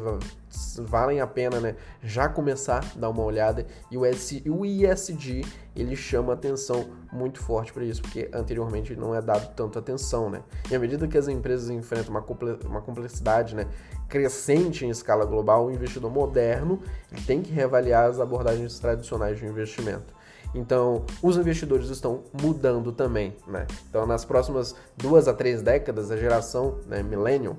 valem 0.79 1.21
a 1.21 1.27
pena 1.27 1.61
né, 1.61 1.77
já 2.03 2.29
começar 2.29 2.85
a 2.85 2.99
dar 2.99 3.11
uma 3.11 3.23
olhada. 3.23 3.67
E 3.91 3.97
o, 3.97 4.05
S, 4.05 4.43
o 4.49 4.67
ISD 4.67 5.45
ele 5.77 5.95
chama 5.95 6.33
atenção 6.33 6.89
muito 7.13 7.41
forte 7.41 7.73
para 7.73 7.85
isso, 7.85 8.03
porque 8.03 8.29
anteriormente 8.33 8.97
não 8.97 9.15
é 9.15 9.23
dado 9.23 9.55
tanta 9.55 9.79
atenção. 9.79 10.29
Né? 10.29 10.43
E 10.71 10.75
à 10.75 10.79
medida 10.79 11.07
que 11.07 11.17
as 11.17 11.29
empresas 11.29 11.71
enfrentam 11.71 12.11
uma, 12.11 12.25
uma 12.65 12.81
complexidade 12.81 13.55
né, 13.55 13.67
crescente 14.09 14.85
em 14.85 14.91
escala 14.91 15.25
global, 15.25 15.67
o 15.67 15.71
investidor 15.71 16.11
moderno 16.11 16.83
tem 17.27 17.43
que 17.43 17.53
reavaliar 17.53 18.09
as 18.11 18.19
abordagens 18.19 18.79
tradicionais 18.81 19.39
de 19.39 19.47
investimento. 19.47 20.17
Então, 20.57 21.05
os 21.23 21.37
investidores 21.37 21.91
estão 21.91 22.25
mudando 22.33 22.91
também, 22.91 23.37
né? 23.47 23.67
Então, 23.89 24.07
nas 24.07 24.25
próximas 24.25 24.75
duas 24.97 25.29
a 25.29 25.35
três 25.35 25.61
décadas, 25.61 26.11
a 26.11 26.17
geração 26.17 26.79
né, 26.87 27.03
millennial 27.03 27.57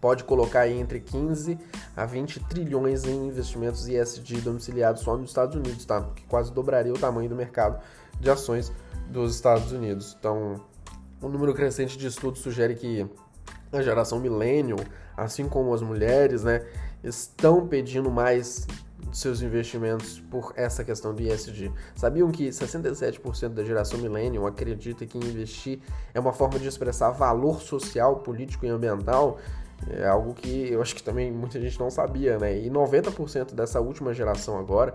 pode 0.00 0.24
colocar 0.24 0.68
entre 0.68 1.00
15 1.00 1.58
a 1.94 2.06
20 2.06 2.40
trilhões 2.44 3.04
em 3.04 3.26
investimentos 3.26 3.88
ISD 3.88 4.40
domiciliados 4.40 5.02
só 5.02 5.16
nos 5.16 5.30
Estados 5.30 5.54
Unidos, 5.54 5.84
tá? 5.84 6.02
Que 6.16 6.24
quase 6.24 6.50
dobraria 6.50 6.92
o 6.92 6.98
tamanho 6.98 7.28
do 7.28 7.36
mercado 7.36 7.78
de 8.18 8.30
ações 8.30 8.72
dos 9.10 9.34
Estados 9.34 9.70
Unidos. 9.70 10.16
Então, 10.18 10.60
um 11.20 11.28
número 11.28 11.52
crescente 11.52 11.98
de 11.98 12.06
estudos 12.06 12.40
sugere 12.40 12.74
que 12.74 13.06
a 13.70 13.82
geração 13.82 14.18
millennial, 14.18 14.78
assim 15.14 15.46
como 15.46 15.74
as 15.74 15.82
mulheres, 15.82 16.42
né, 16.42 16.64
estão 17.04 17.66
pedindo 17.66 18.10
mais 18.10 18.66
seus 19.12 19.42
investimentos 19.42 20.20
por 20.30 20.52
essa 20.56 20.84
questão 20.84 21.14
do 21.14 21.22
ISD. 21.22 21.72
Sabiam 21.94 22.30
que 22.30 22.48
67% 22.48 23.48
da 23.50 23.64
geração 23.64 23.98
millennial 23.98 24.46
acredita 24.46 25.06
que 25.06 25.18
investir 25.18 25.80
é 26.12 26.20
uma 26.20 26.32
forma 26.32 26.58
de 26.58 26.68
expressar 26.68 27.10
valor 27.10 27.60
social, 27.60 28.16
político 28.16 28.66
e 28.66 28.68
ambiental? 28.68 29.38
É 29.88 30.06
algo 30.06 30.34
que 30.34 30.70
eu 30.70 30.82
acho 30.82 30.94
que 30.94 31.02
também 31.02 31.30
muita 31.30 31.60
gente 31.60 31.78
não 31.78 31.90
sabia, 31.90 32.38
né? 32.38 32.58
E 32.58 32.68
90% 32.68 33.54
dessa 33.54 33.80
última 33.80 34.12
geração 34.12 34.58
agora, 34.58 34.94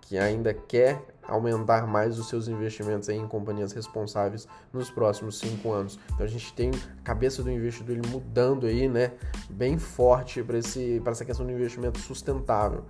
que 0.00 0.18
ainda 0.18 0.52
quer 0.52 1.02
aumentar 1.26 1.86
mais 1.86 2.18
os 2.18 2.28
seus 2.28 2.48
investimentos 2.48 3.08
em 3.08 3.26
companhias 3.26 3.72
responsáveis 3.72 4.46
nos 4.72 4.90
próximos 4.90 5.38
cinco 5.38 5.72
anos. 5.72 5.98
Então 6.12 6.26
a 6.26 6.28
gente 6.28 6.52
tem 6.52 6.70
a 6.70 7.02
cabeça 7.02 7.42
do 7.42 7.50
investidor 7.50 7.96
mudando 8.08 8.66
aí, 8.66 8.88
né, 8.88 9.12
bem 9.48 9.78
forte 9.78 10.42
para 10.42 10.58
essa 10.58 11.24
questão 11.24 11.46
do 11.46 11.52
investimento 11.52 11.98
sustentável. 11.98 12.84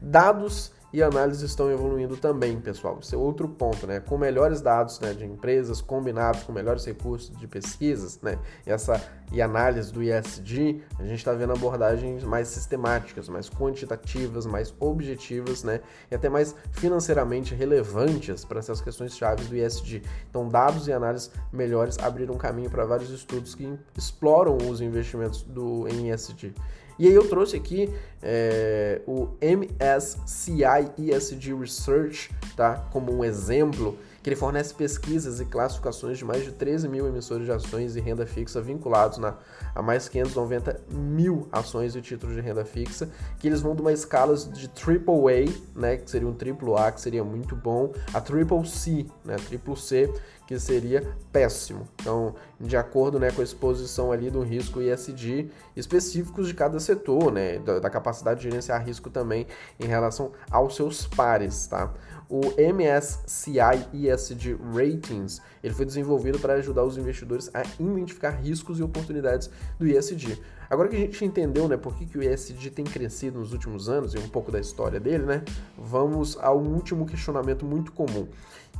Dados 0.00 0.72
e 0.92 1.02
análises 1.02 1.42
estão 1.42 1.70
evoluindo 1.70 2.16
também, 2.16 2.60
pessoal. 2.60 2.98
Esse 3.00 3.14
é 3.14 3.18
outro 3.18 3.48
ponto, 3.48 3.86
né? 3.86 4.00
Com 4.00 4.18
melhores 4.18 4.60
dados 4.60 4.98
né, 4.98 5.12
de 5.12 5.24
empresas 5.24 5.80
combinados 5.80 6.42
com 6.42 6.52
melhores 6.52 6.84
recursos 6.84 7.36
de 7.36 7.46
pesquisas, 7.46 8.20
né? 8.20 8.38
E 8.66 8.70
essa 8.70 9.00
e 9.32 9.40
análise 9.40 9.92
do 9.92 10.02
ISD, 10.02 10.82
a 10.98 11.04
gente 11.04 11.18
está 11.18 11.32
vendo 11.32 11.52
abordagens 11.52 12.24
mais 12.24 12.48
sistemáticas, 12.48 13.28
mais 13.28 13.48
quantitativas, 13.48 14.44
mais 14.44 14.74
objetivas, 14.80 15.62
né? 15.62 15.80
E 16.10 16.14
até 16.16 16.28
mais 16.28 16.56
financeiramente 16.72 17.54
relevantes 17.54 18.44
para 18.44 18.58
essas 18.58 18.80
questões 18.80 19.16
chaves 19.16 19.46
do 19.46 19.56
ISD. 19.56 20.02
Então, 20.28 20.48
dados 20.48 20.88
e 20.88 20.92
análises 20.92 21.30
melhores 21.52 21.96
abriram 22.00 22.36
caminho 22.36 22.68
para 22.68 22.84
vários 22.84 23.10
estudos 23.10 23.54
que 23.54 23.78
exploram 23.96 24.56
os 24.56 24.80
investimentos 24.80 25.44
do 25.44 25.86
em 25.86 26.10
ISD. 26.10 26.52
E 27.00 27.06
aí 27.06 27.14
eu 27.14 27.26
trouxe 27.26 27.56
aqui 27.56 27.88
é, 28.22 29.00
o 29.06 29.30
MSCI 29.40 30.92
ESG 30.98 31.54
Research, 31.54 32.30
tá? 32.54 32.74
Como 32.92 33.10
um 33.10 33.24
exemplo, 33.24 33.96
que 34.22 34.28
ele 34.28 34.36
fornece 34.36 34.74
pesquisas 34.74 35.40
e 35.40 35.46
classificações 35.46 36.18
de 36.18 36.26
mais 36.26 36.44
de 36.44 36.52
13 36.52 36.90
mil 36.90 37.08
emissores 37.08 37.46
de 37.46 37.52
ações 37.52 37.96
e 37.96 38.00
renda 38.00 38.26
fixa 38.26 38.60
vinculados 38.60 39.16
na, 39.16 39.34
a 39.74 39.80
mais 39.80 40.10
590 40.10 40.78
mil 40.90 41.48
ações 41.50 41.96
e 41.96 42.02
títulos 42.02 42.36
de 42.36 42.42
renda 42.42 42.66
fixa, 42.66 43.08
que 43.38 43.48
eles 43.48 43.62
vão 43.62 43.74
de 43.74 43.80
uma 43.80 43.94
escala 43.94 44.36
de 44.36 44.68
AAA, 44.68 45.50
né, 45.74 45.96
que 45.96 46.10
seria 46.10 46.28
um 46.28 46.34
triplo 46.34 46.76
A, 46.76 46.92
que 46.92 47.00
seria 47.00 47.24
muito 47.24 47.56
bom, 47.56 47.94
a 48.12 48.20
triple 48.20 48.66
C, 48.66 49.06
né, 49.24 49.36
triplo 49.36 49.74
C, 49.74 50.12
que 50.50 50.58
seria 50.58 51.06
péssimo. 51.30 51.86
Então, 52.00 52.34
de 52.60 52.76
acordo 52.76 53.20
né, 53.20 53.30
com 53.30 53.40
a 53.40 53.44
exposição 53.44 54.10
ali 54.10 54.28
do 54.28 54.42
risco 54.42 54.82
ESG 54.82 55.48
específicos 55.76 56.48
de 56.48 56.54
cada 56.54 56.80
setor, 56.80 57.30
né, 57.30 57.60
da, 57.60 57.78
da 57.78 57.88
capacidade 57.88 58.40
de 58.40 58.48
gerenciar 58.48 58.84
risco 58.84 59.08
também 59.10 59.46
em 59.78 59.86
relação 59.86 60.32
aos 60.50 60.74
seus 60.74 61.06
pares, 61.06 61.68
tá? 61.68 61.94
O 62.28 62.40
MSCI 62.58 63.86
ESG 63.92 64.56
Ratings 64.74 65.40
ele 65.62 65.72
foi 65.72 65.86
desenvolvido 65.86 66.40
para 66.40 66.54
ajudar 66.54 66.82
os 66.82 66.98
investidores 66.98 67.48
a 67.54 67.62
identificar 67.78 68.30
riscos 68.30 68.80
e 68.80 68.82
oportunidades 68.82 69.48
do 69.78 69.86
ESG. 69.86 70.36
Agora 70.68 70.88
que 70.88 70.96
a 70.96 70.98
gente 70.98 71.24
entendeu 71.24 71.68
né, 71.68 71.76
por 71.76 71.94
que, 71.94 72.06
que 72.06 72.18
o 72.18 72.22
ESG 72.22 72.70
tem 72.70 72.84
crescido 72.84 73.38
nos 73.38 73.52
últimos 73.52 73.88
anos 73.88 74.14
e 74.14 74.18
um 74.18 74.28
pouco 74.28 74.50
da 74.50 74.58
história 74.58 74.98
dele, 74.98 75.26
né, 75.26 75.44
vamos 75.78 76.36
ao 76.40 76.58
último 76.58 77.06
questionamento 77.06 77.64
muito 77.64 77.92
comum 77.92 78.26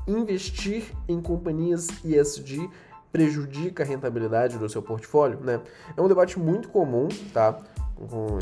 investir 0.07 0.93
em 1.09 1.21
companhias 1.21 1.89
ESG 2.05 2.69
prejudica 3.13 3.83
a 3.83 3.87
rentabilidade 3.87 4.59
do 4.59 4.69
seu 4.69 4.83
portfólio, 4.83 5.41
né? 5.41 5.61
É 5.97 6.01
um 6.01 6.09
debate 6.09 6.39
muito 6.39 6.69
comum, 6.69 7.09
tá? 7.33 7.59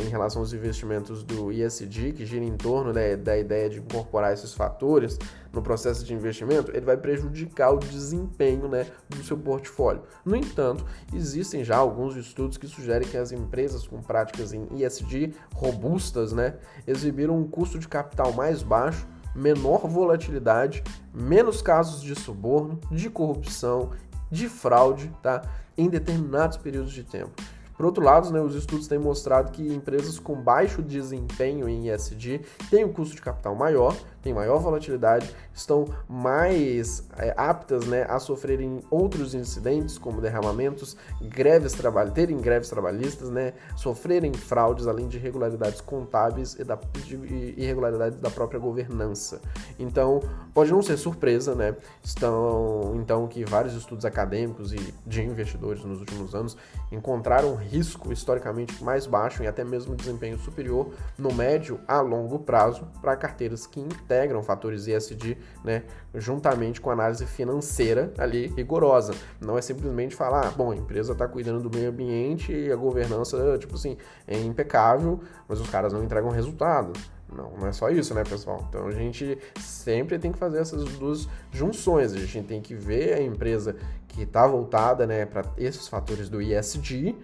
Em 0.01 0.09
relação 0.09 0.41
aos 0.41 0.53
investimentos 0.53 1.25
do 1.25 1.51
ESG, 1.51 2.13
que 2.13 2.25
gira 2.25 2.45
em 2.45 2.57
torno 2.57 2.93
né, 2.93 3.17
da 3.17 3.37
ideia 3.37 3.69
de 3.69 3.81
incorporar 3.81 4.33
esses 4.33 4.55
fatores 4.55 5.19
no 5.53 5.61
processo 5.61 6.05
de 6.05 6.15
investimento, 6.15 6.71
ele 6.71 6.87
vai 6.87 6.97
prejudicar 6.97 7.73
o 7.73 7.79
desempenho 7.79 8.69
né, 8.69 8.87
do 9.09 9.21
seu 9.25 9.37
portfólio. 9.37 10.03
No 10.25 10.37
entanto, 10.37 10.87
existem 11.13 11.65
já 11.65 11.77
alguns 11.77 12.15
estudos 12.15 12.57
que 12.57 12.69
sugerem 12.69 13.09
que 13.09 13.17
as 13.17 13.33
empresas 13.33 13.85
com 13.85 14.01
práticas 14.01 14.53
em 14.53 14.69
ESG 14.81 15.35
robustas 15.53 16.33
né, 16.33 16.55
exibiram 16.87 17.37
um 17.37 17.49
custo 17.49 17.81
de 17.81 17.89
capital 17.89 18.33
mais 18.33 18.63
baixo 18.63 19.09
menor 19.35 19.87
volatilidade, 19.87 20.83
menos 21.13 21.63
casos 21.63 22.03
de 22.03 22.15
suborno, 22.15 22.81
de 22.91 23.09
corrupção, 23.11 23.91
de 24.31 24.49
fraude, 24.49 25.11
tá? 25.23 25.43
Em 25.77 25.89
determinados 25.89 26.57
períodos 26.57 26.93
de 26.93 27.05
tempo. 27.05 27.33
Por 27.79 27.87
outro 27.87 28.03
lado, 28.03 28.33
né, 28.33 28.41
os 28.41 28.57
estudos 28.57 28.89
têm 28.89 28.99
mostrado 28.99 29.53
que 29.53 29.73
empresas 29.73 30.19
com 30.19 30.35
baixo 30.35 30.83
desempenho 30.83 31.69
em 31.69 31.89
ESG 31.89 32.41
têm 32.69 32.85
um 32.85 32.93
custo 32.93 33.15
de 33.15 33.23
capital 33.23 33.55
maior, 33.55 33.97
têm 34.29 34.35
maior 34.35 34.59
volatilidade, 34.59 35.35
estão 35.55 35.87
mais 36.07 37.09
é, 37.17 37.33
aptas 37.37 37.87
né, 37.87 38.05
a 38.09 38.19
sofrerem 38.19 38.81
outros 38.91 39.35
incidentes, 39.35 39.97
como 39.97 40.21
derramamentos, 40.21 40.97
greves 41.21 41.73
terem 42.15 42.37
greves 42.37 42.69
trabalhistas, 42.69 43.31
né, 43.31 43.55
sofrerem 43.75 44.33
fraudes, 44.35 44.87
além 44.87 45.09
de 45.09 45.17
irregularidades 45.17 45.81
contábeis 45.81 46.55
e 46.59 46.65
da, 46.65 46.79
de 47.05 47.55
irregularidades 47.57 48.19
da 48.19 48.31
própria 48.31 48.61
governança. 48.61 49.41
Então, 49.79 50.21
pode 50.53 50.71
não 50.71 50.83
ser 50.83 50.97
surpresa, 50.97 51.55
né? 51.55 51.75
Estão 52.03 52.95
então 52.97 53.27
que 53.27 53.45
vários 53.45 53.75
estudos 53.75 54.05
acadêmicos 54.05 54.73
e 54.73 54.95
de 55.07 55.23
investidores 55.23 55.85
nos 55.85 56.01
últimos 56.01 56.35
anos 56.35 56.57
encontraram 56.91 57.55
risco 57.55 58.13
historicamente 58.13 58.83
mais 58.83 59.07
baixo 59.07 59.43
e 59.43 59.47
até 59.47 59.65
mesmo 59.65 59.95
desempenho 59.95 60.39
superior 60.39 60.91
no 61.17 61.33
médio 61.33 61.81
a 61.87 62.01
longo 62.01 62.39
prazo 62.41 62.87
para 63.01 63.17
carteiras 63.17 63.67
que 63.67 63.81
integram 63.81 64.18
fatores 64.43 64.87
ESG, 64.87 65.37
né, 65.65 65.83
juntamente 66.15 66.81
com 66.81 66.91
análise 66.91 67.27
financeira 67.27 68.13
ali 68.19 68.49
rigorosa. 68.49 69.15
Não 69.41 69.59
é 69.59 69.63
simplesmente 69.63 70.15
falar, 70.15 70.49
ah, 70.49 70.51
bom, 70.51 70.71
a 70.71 70.77
empresa 70.77 71.13
está 71.13 71.27
cuidando 71.29 71.69
do 71.69 71.77
meio 71.77 71.91
ambiente 71.91 72.53
e 72.53 72.73
a 72.73 72.77
governança, 72.77 73.59
tipo 73.59 73.75
assim, 73.75 73.97
é 74.27 74.39
impecável, 74.39 75.21
mas 75.49 75.61
os 75.61 75.69
caras 75.69 75.93
não 75.93 76.03
entregam 76.03 76.31
resultado. 76.31 76.93
Não, 77.31 77.51
não 77.59 77.69
é 77.69 77.73
só 77.73 77.91
isso, 77.91 78.15
né, 78.15 78.25
pessoal? 78.25 78.65
Então 78.69 78.87
a 78.87 78.93
gente 78.93 79.39
sempre 79.61 80.19
tem 80.19 80.33
que 80.33 80.39
fazer 80.39 80.59
essas 80.59 80.85
duas 80.85 81.29
junções. 81.53 82.15
A 82.15 82.19
gente 82.19 82.47
tem 82.47 82.61
que 82.61 82.75
ver 82.75 83.15
a 83.15 83.23
empresa 83.23 83.77
que 84.09 84.23
está 84.23 84.47
voltada 84.47 85.07
né, 85.07 85.27
para 85.27 85.45
esses 85.59 85.87
fatores 85.87 86.29
do 86.29 86.41
ISD 86.41 87.15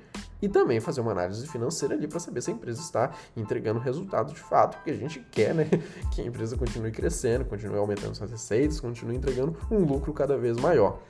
e 0.44 0.48
também 0.48 0.78
fazer 0.78 1.00
uma 1.00 1.12
análise 1.12 1.46
financeira 1.48 1.94
ali 1.94 2.06
para 2.06 2.20
saber 2.20 2.42
se 2.42 2.50
a 2.50 2.54
empresa 2.54 2.78
está 2.78 3.12
entregando 3.34 3.80
resultado 3.80 4.34
de 4.34 4.40
fato, 4.40 4.76
porque 4.76 4.90
a 4.90 4.96
gente 4.96 5.20
quer 5.30 5.54
né, 5.54 5.66
que 6.14 6.20
a 6.20 6.24
empresa 6.24 6.54
continue 6.54 6.90
crescendo, 6.90 7.46
continue 7.46 7.78
aumentando 7.78 8.14
suas 8.14 8.30
receitas, 8.30 8.78
continue 8.78 9.16
entregando 9.16 9.56
um 9.70 9.78
lucro 9.78 10.12
cada 10.12 10.36
vez 10.36 10.58
maior. 10.58 11.00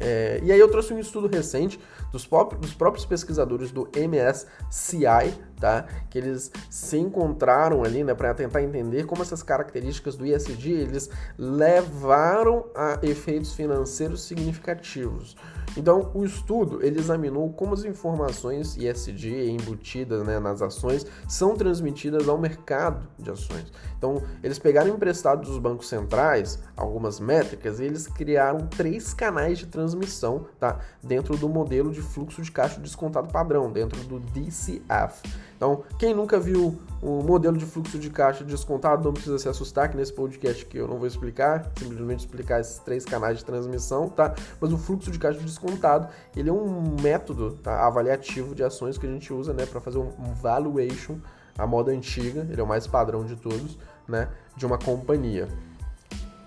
É, 0.00 0.40
e 0.42 0.50
aí 0.50 0.58
eu 0.58 0.68
trouxe 0.68 0.92
um 0.92 0.98
estudo 0.98 1.28
recente 1.28 1.78
dos, 2.10 2.26
próprios 2.26 3.04
pesquisadores 3.04 3.70
do 3.70 3.88
MSCI, 3.94 5.34
tá? 5.60 5.86
Que 6.08 6.18
eles 6.18 6.50
se 6.70 6.98
encontraram 6.98 7.82
ali, 7.82 8.04
né, 8.04 8.14
para 8.14 8.34
tentar 8.34 8.62
entender 8.62 9.04
como 9.04 9.22
essas 9.22 9.42
características 9.42 10.16
do 10.16 10.26
ISD 10.26 10.70
eles 10.70 11.10
levaram 11.36 12.66
a 12.74 12.98
efeitos 13.02 13.52
financeiros 13.52 14.22
significativos. 14.22 15.36
Então, 15.76 16.10
o 16.14 16.24
estudo 16.24 16.84
ele 16.84 16.98
examinou 16.98 17.52
como 17.52 17.74
as 17.74 17.84
informações 17.84 18.76
ISD 18.76 19.50
embutidas 19.50 20.26
né, 20.26 20.38
nas 20.38 20.62
ações 20.62 21.06
são 21.28 21.54
transmitidas 21.54 22.28
ao 22.28 22.38
mercado 22.38 23.06
de 23.18 23.30
ações. 23.30 23.72
Então, 23.96 24.22
eles 24.42 24.58
pegaram 24.58 24.90
emprestado 24.90 25.42
dos 25.42 25.58
bancos 25.58 25.88
centrais 25.88 26.58
algumas 26.76 27.20
métricas 27.20 27.80
e 27.80 27.84
eles 27.84 28.06
criaram 28.06 28.66
três 28.66 29.12
canais 29.12 29.58
de 29.58 29.66
transmissão 29.66 30.46
tá, 30.58 30.80
dentro 31.02 31.36
do 31.36 31.48
modelo 31.48 31.92
de 31.92 32.00
fluxo 32.00 32.42
de 32.42 32.50
caixa 32.50 32.80
descontado 32.80 33.28
padrão, 33.28 33.70
dentro 33.70 34.00
do 34.04 34.18
DCF. 34.18 35.22
Então, 35.58 35.82
quem 35.98 36.14
nunca 36.14 36.38
viu 36.38 36.78
o 37.02 37.20
modelo 37.20 37.58
de 37.58 37.66
fluxo 37.66 37.98
de 37.98 38.08
caixa 38.10 38.44
descontado, 38.44 39.02
não 39.02 39.12
precisa 39.12 39.36
se 39.40 39.48
assustar 39.48 39.90
que 39.90 39.96
nesse 39.96 40.12
podcast 40.12 40.64
que 40.64 40.78
eu 40.78 40.86
não 40.86 40.98
vou 40.98 41.06
explicar, 41.06 41.68
simplesmente 41.76 42.20
explicar 42.20 42.60
esses 42.60 42.78
três 42.78 43.04
canais 43.04 43.38
de 43.38 43.44
transmissão, 43.44 44.08
tá? 44.08 44.36
Mas 44.60 44.72
o 44.72 44.78
fluxo 44.78 45.10
de 45.10 45.18
caixa 45.18 45.40
descontado, 45.40 46.08
ele 46.36 46.48
é 46.48 46.52
um 46.52 46.94
método 47.02 47.58
tá, 47.60 47.84
avaliativo 47.84 48.54
de 48.54 48.62
ações 48.62 48.96
que 48.96 49.06
a 49.06 49.10
gente 49.10 49.32
usa, 49.32 49.52
né, 49.52 49.66
para 49.66 49.80
fazer 49.80 49.98
um, 49.98 50.12
valuation 50.40 51.18
a 51.58 51.66
moda 51.66 51.90
antiga, 51.90 52.46
ele 52.48 52.60
é 52.60 52.62
o 52.62 52.66
mais 52.66 52.86
padrão 52.86 53.24
de 53.24 53.34
todos, 53.34 53.76
né, 54.06 54.28
de 54.56 54.64
uma 54.64 54.78
companhia. 54.78 55.48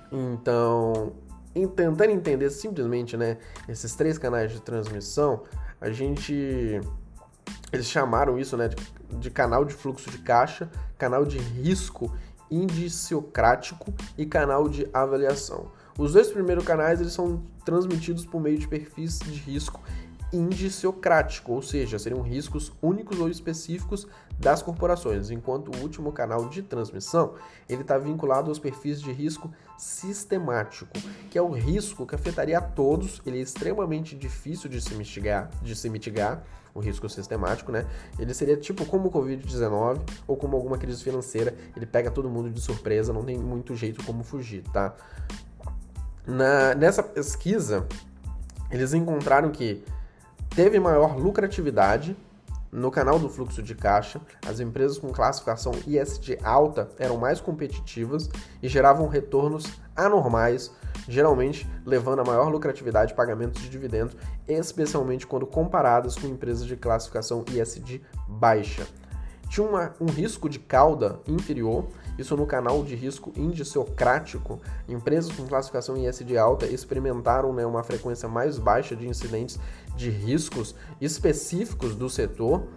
Então, 0.10 1.12
tentando 1.53 2.12
entender 2.12 2.50
simplesmente, 2.50 3.18
né, 3.18 3.38
esses 3.68 3.94
três 3.94 4.18
canais 4.18 4.53
de 4.53 4.62
transmissão, 4.62 5.44
a 5.82 5.91
gente 5.91 6.80
eles 7.72 7.86
chamaram 7.86 8.38
isso, 8.38 8.58
né, 8.58 8.68
de, 8.68 8.75
de 9.20 9.30
canal 9.30 9.65
de 9.65 9.74
fluxo 9.74 10.10
de 10.10 10.20
caixa, 10.20 10.70
canal 10.98 11.25
de 11.25 11.38
risco 11.38 12.12
indiciocrático 12.50 13.94
e 14.18 14.25
canal 14.25 14.68
de 14.68 14.88
avaliação. 14.94 15.72
Os 15.98 16.13
dois 16.13 16.30
primeiros 16.30 16.65
canais 16.65 17.00
eles 17.00 17.13
são 17.13 17.41
transmitidos 17.63 18.25
por 18.25 18.41
meio 18.41 18.58
de 18.58 18.68
perfis 18.68 19.20
de 19.20 19.32
risco 19.32 19.82
indiciocrático, 20.34 21.51
ou 21.51 21.62
seja, 21.62 22.00
seriam 22.00 22.22
riscos 22.22 22.72
únicos 22.82 23.20
ou 23.20 23.30
específicos 23.30 24.08
das 24.39 24.62
corporações, 24.62 25.30
enquanto 25.30 25.75
o 25.75 25.82
último 25.82 26.12
canal 26.12 26.48
de 26.48 26.62
transmissão 26.62 27.36
ele 27.68 27.82
está 27.82 27.98
vinculado 27.98 28.50
aos 28.50 28.58
perfis 28.58 29.01
de 29.01 29.12
risco 29.12 29.51
sistemático, 29.77 30.98
que 31.30 31.38
é 31.38 31.41
o 31.41 31.51
risco 31.51 32.06
que 32.06 32.15
afetaria 32.15 32.58
a 32.58 32.62
todos. 32.62 33.22
Ele 33.25 33.39
é 33.39 33.41
extremamente 33.41 34.15
difícil 34.15 34.70
de 34.70 34.82
se 34.82 34.96
mitigar, 34.96 35.50
de 35.62 35.75
se 35.75 35.89
mitigar 35.89 36.44
o 36.74 36.80
risco 36.80 37.08
sistemático, 37.10 37.72
né? 37.72 37.86
Ele 38.18 38.34
seria 38.34 38.58
tipo 38.58 38.86
como 38.86 39.10
o 39.10 39.12
Covid-19 39.12 40.00
ou 40.28 40.38
como 40.38 40.56
alguma 40.56 40.78
crise 40.78 41.04
financeira, 41.04 41.54
ele 41.75 41.86
pega 41.86 42.10
todo 42.10 42.30
mundo 42.30 42.50
de 42.50 42.62
surpresa, 42.62 43.12
não 43.12 43.24
tem 43.24 43.38
muito 43.38 43.75
jeito 43.75 44.04
como 44.04 44.24
fugir, 44.24 44.63
tá? 44.72 44.96
Na, 46.25 46.75
nessa 46.75 47.01
pesquisa, 47.04 47.88
eles 48.70 48.94
encontraram 48.94 49.51
que 49.51 49.84
teve 50.56 50.80
maior 50.80 51.18
lucratividade 51.18 52.16
no 52.72 52.90
canal 52.90 53.20
do 53.20 53.28
fluxo 53.28 53.62
de 53.62 53.75
caixa, 53.75 54.22
as 54.48 54.62
empresas 54.62 54.98
com 54.98 55.12
classificação 55.12 55.74
ISD 55.86 56.40
alta 56.42 56.90
eram 56.98 57.18
mais 57.18 57.42
competitivas 57.42 58.30
e 58.63 58.70
geravam 58.70 59.08
retornos 59.10 59.66
anormais, 59.94 60.72
geralmente 61.08 61.70
levando 61.86 62.20
a 62.20 62.24
maior 62.24 62.50
lucratividade 62.50 63.10
de 63.10 63.18
pagamentos 63.18 63.62
de 63.62 63.68
dividendos, 63.68 64.16
especialmente 64.48 65.28
quando 65.28 65.46
comparadas 65.46 66.16
com 66.16 66.28
empresas 66.28 66.66
de 66.66 66.78
classificação 66.78 67.44
ISD 67.51 68.01
baixa. 68.28 68.88
Tinha 69.50 69.68
uma, 69.68 69.94
um 70.00 70.06
risco 70.06 70.48
de 70.48 70.58
cauda 70.58 71.20
inferior 71.28 71.88
isso 72.18 72.36
no 72.36 72.46
canal 72.46 72.84
de 72.84 72.96
risco 72.96 73.32
indiciocrático, 73.36 74.60
empresas 74.88 75.32
com 75.32 75.48
classificação 75.48 75.98
ISD 75.98 76.38
alta 76.38 76.66
experimentaram 76.66 77.54
né, 77.54 77.66
uma 77.66 77.84
frequência 77.84 78.28
mais 78.28 78.60
baixa 78.60 78.96
de 78.96 79.08
incidentes 79.08 79.60
de 79.96 80.10
riscos 80.10 80.76
específicos 81.00 81.96
do 81.96 82.10
setor, 82.10 82.68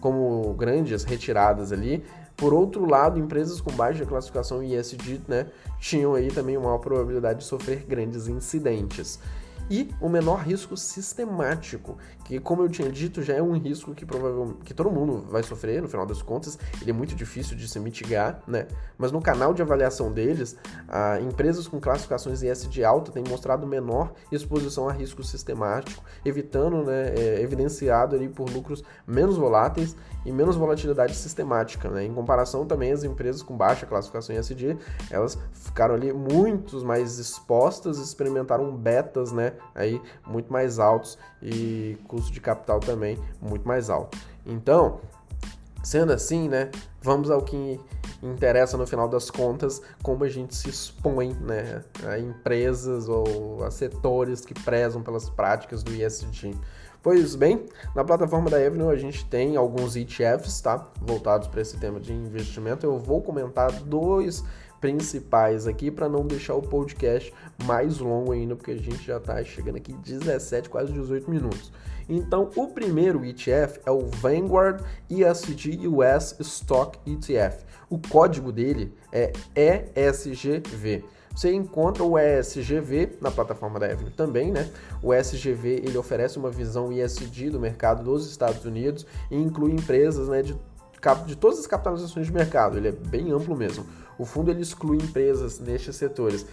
como 0.00 0.52
grandes 0.54 1.04
retiradas 1.04 1.72
ali. 1.72 2.04
Por 2.36 2.52
outro 2.52 2.84
lado, 2.84 3.18
empresas 3.18 3.60
com 3.60 3.72
baixa 3.72 4.04
classificação 4.04 4.62
ISD 4.62 5.22
né, 5.26 5.46
tinham 5.80 6.14
aí 6.14 6.28
também 6.28 6.56
uma 6.56 6.66
maior 6.66 6.78
probabilidade 6.78 7.38
de 7.40 7.44
sofrer 7.44 7.84
grandes 7.86 8.28
incidentes 8.28 9.18
e 9.70 9.90
o 10.00 10.08
menor 10.08 10.40
risco 10.40 10.76
sistemático, 10.76 11.96
que 12.24 12.38
como 12.38 12.62
eu 12.62 12.68
tinha 12.68 12.90
dito, 12.90 13.22
já 13.22 13.34
é 13.34 13.42
um 13.42 13.56
risco 13.56 13.94
que 13.94 14.04
provavelmente 14.04 14.64
que 14.64 14.74
todo 14.74 14.90
mundo 14.90 15.24
vai 15.28 15.42
sofrer 15.42 15.82
no 15.82 15.88
final 15.88 16.06
das 16.06 16.22
contas, 16.22 16.58
ele 16.80 16.90
é 16.90 16.92
muito 16.94 17.14
difícil 17.14 17.56
de 17.56 17.68
se 17.68 17.78
mitigar, 17.80 18.42
né? 18.46 18.66
Mas 18.96 19.12
no 19.12 19.20
canal 19.20 19.52
de 19.52 19.62
avaliação 19.62 20.12
deles, 20.12 20.56
a, 20.88 21.20
empresas 21.20 21.66
com 21.66 21.80
classificações 21.80 22.42
ESG 22.42 22.84
alta 22.84 23.10
têm 23.12 23.24
mostrado 23.28 23.66
menor 23.66 24.12
exposição 24.30 24.88
a 24.88 24.92
risco 24.92 25.22
sistemático, 25.22 26.02
evitando, 26.24 26.84
né, 26.84 27.14
é, 27.16 27.40
evidenciado 27.40 28.14
ali 28.14 28.28
por 28.28 28.48
lucros 28.50 28.84
menos 29.06 29.36
voláteis 29.36 29.96
e 30.24 30.32
menos 30.32 30.56
volatilidade 30.56 31.14
sistemática, 31.14 31.88
né? 31.88 32.04
Em 32.04 32.12
comparação 32.12 32.66
também 32.66 32.92
as 32.92 33.04
empresas 33.04 33.42
com 33.42 33.56
baixa 33.56 33.86
classificação 33.86 34.36
ESG, 34.36 34.76
elas 35.10 35.38
ficaram 35.52 35.94
ali 35.94 36.12
muito 36.12 36.84
mais 36.84 37.18
expostas, 37.18 37.98
experimentaram 37.98 38.74
betas, 38.76 39.32
né? 39.32 39.52
Aí 39.74 40.00
muito 40.26 40.52
mais 40.52 40.78
altos 40.78 41.18
e 41.42 41.98
custo 42.08 42.32
de 42.32 42.40
capital 42.40 42.80
também 42.80 43.18
muito 43.40 43.66
mais 43.66 43.90
alto. 43.90 44.18
Então, 44.44 45.00
sendo 45.82 46.12
assim, 46.12 46.48
né? 46.48 46.70
Vamos 47.00 47.30
ao 47.30 47.42
que 47.42 47.80
interessa 48.22 48.76
no 48.76 48.86
final 48.86 49.08
das 49.08 49.30
contas, 49.30 49.80
como 50.02 50.24
a 50.24 50.28
gente 50.28 50.54
se 50.54 50.68
expõe, 50.68 51.34
né? 51.34 51.84
A 52.06 52.18
empresas 52.18 53.08
ou 53.08 53.62
a 53.64 53.70
setores 53.70 54.44
que 54.44 54.54
prezam 54.54 55.02
pelas 55.02 55.30
práticas 55.30 55.82
do 55.82 55.92
ESG. 55.94 56.58
Pois 57.06 57.36
bem, 57.36 57.66
na 57.94 58.02
plataforma 58.02 58.50
da 58.50 58.56
Avenue 58.56 58.90
a 58.90 58.96
gente 58.96 59.24
tem 59.26 59.56
alguns 59.56 59.94
ETFs, 59.94 60.60
tá? 60.60 60.88
Voltados 61.00 61.46
para 61.46 61.60
esse 61.60 61.78
tema 61.78 62.00
de 62.00 62.12
investimento. 62.12 62.84
Eu 62.84 62.98
vou 62.98 63.22
comentar 63.22 63.70
dois 63.70 64.42
principais 64.80 65.66
aqui 65.66 65.90
para 65.90 66.08
não 66.08 66.26
deixar 66.26 66.54
o 66.54 66.62
podcast 66.62 67.32
mais 67.64 67.98
longo 67.98 68.32
ainda, 68.32 68.54
porque 68.54 68.72
a 68.72 68.76
gente 68.76 69.04
já 69.04 69.16
está 69.16 69.42
chegando 69.44 69.76
aqui 69.76 69.92
17, 69.92 70.68
quase 70.68 70.92
18 70.92 71.30
minutos. 71.30 71.72
Então, 72.08 72.50
o 72.54 72.68
primeiro 72.68 73.24
ETF 73.24 73.80
é 73.84 73.90
o 73.90 74.06
Vanguard 74.06 74.82
ESG 75.10 75.88
US 75.88 76.36
Stock 76.40 76.98
ETF. 77.04 77.64
O 77.90 77.98
código 77.98 78.52
dele 78.52 78.92
é 79.12 79.32
ESGV. 79.94 81.04
Você 81.34 81.52
encontra 81.52 82.02
o 82.02 82.18
ESGV 82.18 83.18
na 83.20 83.30
plataforma 83.30 83.78
da 83.78 83.86
Avenue 83.86 84.10
também, 84.10 84.50
né? 84.50 84.70
O 85.02 85.12
ESGV 85.12 85.82
ele 85.84 85.98
oferece 85.98 86.38
uma 86.38 86.50
visão 86.50 86.90
ESG 86.90 87.50
do 87.50 87.60
mercado 87.60 88.02
dos 88.02 88.26
Estados 88.30 88.64
Unidos 88.64 89.04
e 89.30 89.36
inclui 89.36 89.72
empresas 89.72 90.28
né, 90.28 90.42
de, 90.42 90.56
de 91.26 91.36
todas 91.36 91.58
as 91.58 91.66
capitalizações 91.66 92.26
de 92.26 92.32
mercado. 92.32 92.78
Ele 92.78 92.88
é 92.88 92.92
bem 92.92 93.32
amplo 93.32 93.54
mesmo. 93.54 93.84
O 94.18 94.24
fundo 94.24 94.50
ele 94.50 94.62
exclui 94.62 94.96
empresas 94.96 95.58
nestes 95.58 95.96
setores 95.96 96.46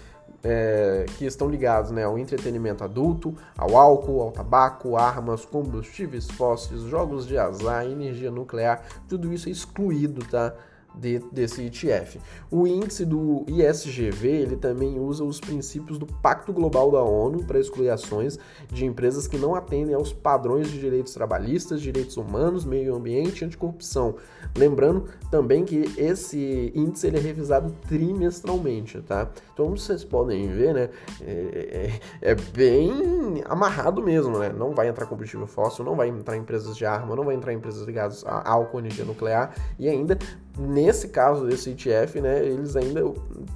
é, 0.44 1.06
que 1.18 1.26
estão 1.26 1.50
ligados 1.50 1.92
né, 1.92 2.04
ao 2.04 2.18
entretenimento 2.18 2.84
adulto, 2.84 3.36
ao 3.58 3.78
álcool, 3.78 4.22
ao 4.22 4.32
tabaco, 4.32 4.98
armas, 4.98 5.46
combustíveis 5.46 6.30
fósseis, 6.30 6.82
jogos 6.82 7.26
de 7.26 7.38
azar, 7.38 7.86
energia 7.86 8.30
nuclear, 8.30 8.84
tudo 9.08 9.32
isso 9.34 9.48
é 9.48 9.52
excluído 9.52 10.26
tá, 10.26 10.54
de, 10.96 11.20
desse 11.32 11.64
ETF. 11.64 12.20
O 12.52 12.68
índice 12.68 13.06
do 13.06 13.46
ISGV 13.48 14.28
ele 14.28 14.56
também 14.56 15.00
usa 15.00 15.24
os 15.24 15.40
princípios 15.40 15.98
do 15.98 16.06
Pacto 16.06 16.54
Global 16.54 16.92
da 16.92 17.02
ONU 17.02 17.46
para 17.46 17.60
excluir 17.60 17.90
ações 17.90 18.40
de 18.72 18.86
empresas 18.86 19.28
que 19.28 19.38
não 19.38 19.56
atendem 19.56 19.96
aos 19.96 20.14
padrões 20.14 20.70
de 20.70 20.80
direitos 20.80 21.14
trabalhistas, 21.14 21.82
direitos 21.82 22.18
humanos, 22.18 22.66
meio 22.66 22.96
ambiente 22.96 23.42
e 23.42 23.46
anticorrupção. 23.46 24.16
Lembrando 24.56 25.06
também 25.32 25.66
que 25.66 25.94
esse 25.98 26.72
índice 26.76 27.08
ele 27.08 27.18
é 27.18 27.22
revisado 27.22 27.74
trimestralmente, 27.88 29.02
tá? 29.02 29.30
Então, 29.54 29.70
vocês 29.70 30.04
podem 30.04 30.48
ver, 30.48 30.74
né, 30.74 30.90
é, 31.22 32.00
é, 32.22 32.32
é 32.32 32.36
bem 32.36 33.44
amarrado 33.46 34.02
mesmo, 34.02 34.38
né? 34.38 34.50
Não 34.50 34.72
vai 34.72 34.88
entrar 34.88 35.06
combustível 35.06 35.48
fóssil, 35.48 35.84
não 35.86 35.96
vai 35.96 36.10
entrar 36.10 36.38
empresas 36.38 36.76
de 36.76 36.86
arma, 36.86 37.16
não 37.16 37.24
vai 37.24 37.36
entrar 37.36 37.54
empresas 37.54 37.86
ligadas 37.86 38.24
a 38.26 38.50
álcool, 38.50 38.80
energia 38.80 39.06
nuclear 39.06 39.56
e 39.78 39.88
ainda 39.88 40.18
nesse 40.58 41.08
caso 41.08 41.46
desse 41.46 41.72
ETF, 41.72 42.22
né, 42.22 42.46
eles 42.46 42.76
ainda 42.76 43.02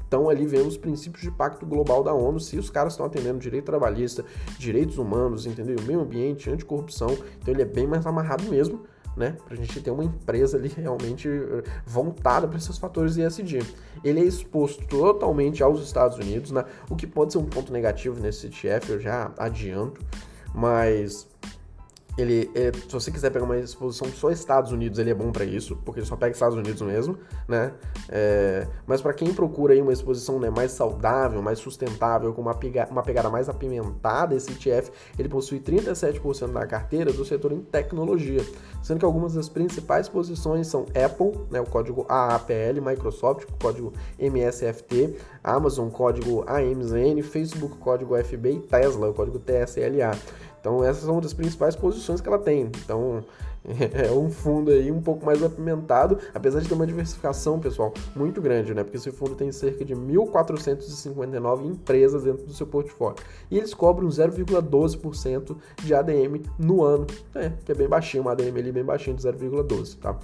estão 0.03 0.29
ali 0.29 0.45
vendo 0.45 0.67
os 0.67 0.77
princípios 0.77 1.21
de 1.21 1.31
pacto 1.31 1.65
global 1.65 2.03
da 2.03 2.13
ONU, 2.13 2.39
se 2.39 2.57
os 2.57 2.69
caras 2.69 2.93
estão 2.93 3.05
atendendo 3.05 3.39
direito 3.39 3.65
trabalhista, 3.65 4.25
direitos 4.57 4.97
humanos, 4.97 5.45
entendeu? 5.45 5.75
Meio 5.85 6.01
ambiente, 6.01 6.49
anticorrupção, 6.49 7.09
então 7.39 7.53
ele 7.53 7.61
é 7.61 7.65
bem 7.65 7.85
mais 7.85 8.05
amarrado 8.05 8.43
mesmo 8.45 8.85
né? 9.17 9.35
Para 9.43 9.55
a 9.55 9.57
gente 9.57 9.81
ter 9.81 9.89
uma 9.89 10.03
empresa 10.03 10.57
ali 10.57 10.69
realmente 10.69 11.27
eh, 11.27 11.63
voltada 11.85 12.47
para 12.47 12.57
esses 12.57 12.77
fatores 12.77 13.17
ESG. 13.17 13.59
Ele 14.03 14.19
é 14.19 14.23
exposto 14.23 14.85
totalmente 14.85 15.63
aos 15.63 15.81
Estados 15.81 16.17
Unidos, 16.17 16.51
né? 16.51 16.63
O 16.87 16.95
que 16.95 17.07
pode 17.07 17.33
ser 17.33 17.39
um 17.39 17.45
ponto 17.45 17.73
negativo 17.73 18.21
nesse 18.21 18.45
ETF, 18.45 18.91
eu 18.91 18.99
já 18.99 19.31
adianto, 19.37 19.99
mas 20.53 21.27
ele, 22.17 22.49
se 22.73 22.91
você 22.91 23.11
quiser 23.11 23.29
pegar 23.29 23.45
uma 23.45 23.57
exposição 23.57 24.07
só 24.09 24.31
Estados 24.31 24.71
Unidos, 24.71 24.97
ele 24.97 25.11
é 25.11 25.13
bom 25.13 25.31
para 25.31 25.45
isso, 25.45 25.75
porque 25.85 25.99
ele 25.99 26.07
só 26.07 26.15
pega 26.15 26.33
Estados 26.33 26.57
Unidos 26.57 26.81
mesmo, 26.81 27.17
né? 27.47 27.73
É, 28.09 28.67
mas 28.85 29.01
para 29.01 29.13
quem 29.13 29.33
procura 29.33 29.73
aí 29.73 29.81
uma 29.81 29.93
exposição 29.93 30.39
né, 30.39 30.49
mais 30.49 30.71
saudável, 30.71 31.41
mais 31.41 31.59
sustentável, 31.59 32.33
com 32.33 32.41
uma, 32.41 32.55
pega, 32.55 32.87
uma 32.89 33.03
pegada 33.03 33.29
mais 33.29 33.49
apimentada, 33.49 34.35
esse 34.35 34.51
ETF 34.51 34.91
ele 35.17 35.29
possui 35.29 35.59
37% 35.59 36.51
da 36.51 36.65
carteira 36.65 37.13
do 37.13 37.23
setor 37.23 37.51
em 37.51 37.61
tecnologia, 37.61 38.43
sendo 38.81 38.99
que 38.99 39.05
algumas 39.05 39.33
das 39.33 39.47
principais 39.47 40.09
posições 40.09 40.67
são 40.67 40.85
Apple, 40.95 41.33
né, 41.51 41.61
o 41.61 41.65
código 41.65 42.05
AAPL, 42.09 42.81
Microsoft, 42.83 43.43
o 43.43 43.53
código 43.61 43.93
MSFT, 44.17 45.15
Amazon, 45.43 45.89
código 45.89 46.43
AMZN, 46.47 47.21
Facebook, 47.21 47.77
código 47.77 48.15
FB 48.17 48.51
e 48.51 48.59
Tesla, 48.59 49.09
o 49.09 49.13
código 49.13 49.39
TSLA. 49.39 50.17
Então 50.59 50.83
essas 50.83 51.03
são 51.03 51.13
uma 51.13 51.21
das 51.21 51.33
principais 51.33 51.75
posições 51.75 52.21
que 52.21 52.27
ela 52.27 52.39
tem. 52.39 52.71
Então 52.83 53.23
é 53.93 54.09
um 54.11 54.29
fundo 54.29 54.71
aí 54.71 54.91
um 54.91 55.01
pouco 55.01 55.25
mais 55.25 55.41
apimentado, 55.43 56.17
apesar 56.33 56.61
de 56.61 56.69
ter 56.69 56.73
uma 56.73 56.87
diversificação, 56.87 57.59
pessoal, 57.59 57.93
muito 58.15 58.41
grande, 58.41 58.73
né? 58.73 58.81
Porque 58.83 58.95
esse 58.97 59.11
fundo 59.11 59.35
tem 59.35 59.51
cerca 59.51 59.83
de 59.83 59.93
1.459 59.93 61.65
empresas 61.65 62.23
dentro 62.23 62.45
do 62.45 62.53
seu 62.53 62.65
portfólio. 62.65 63.17
E 63.51 63.57
eles 63.57 63.73
cobram 63.73 64.07
0,12% 64.07 65.57
de 65.83 65.93
ADM 65.93 66.43
no 66.57 66.81
ano, 66.83 67.05
é, 67.35 67.51
que 67.65 67.71
é 67.71 67.75
bem 67.75 67.89
baixinho, 67.89 68.23
uma 68.23 68.31
ADM 68.31 68.57
ali 68.57 68.71
bem 68.71 68.85
baixinho 68.85 69.17
de 69.17 69.23
0,12, 69.23 69.97
tá? 69.99 70.17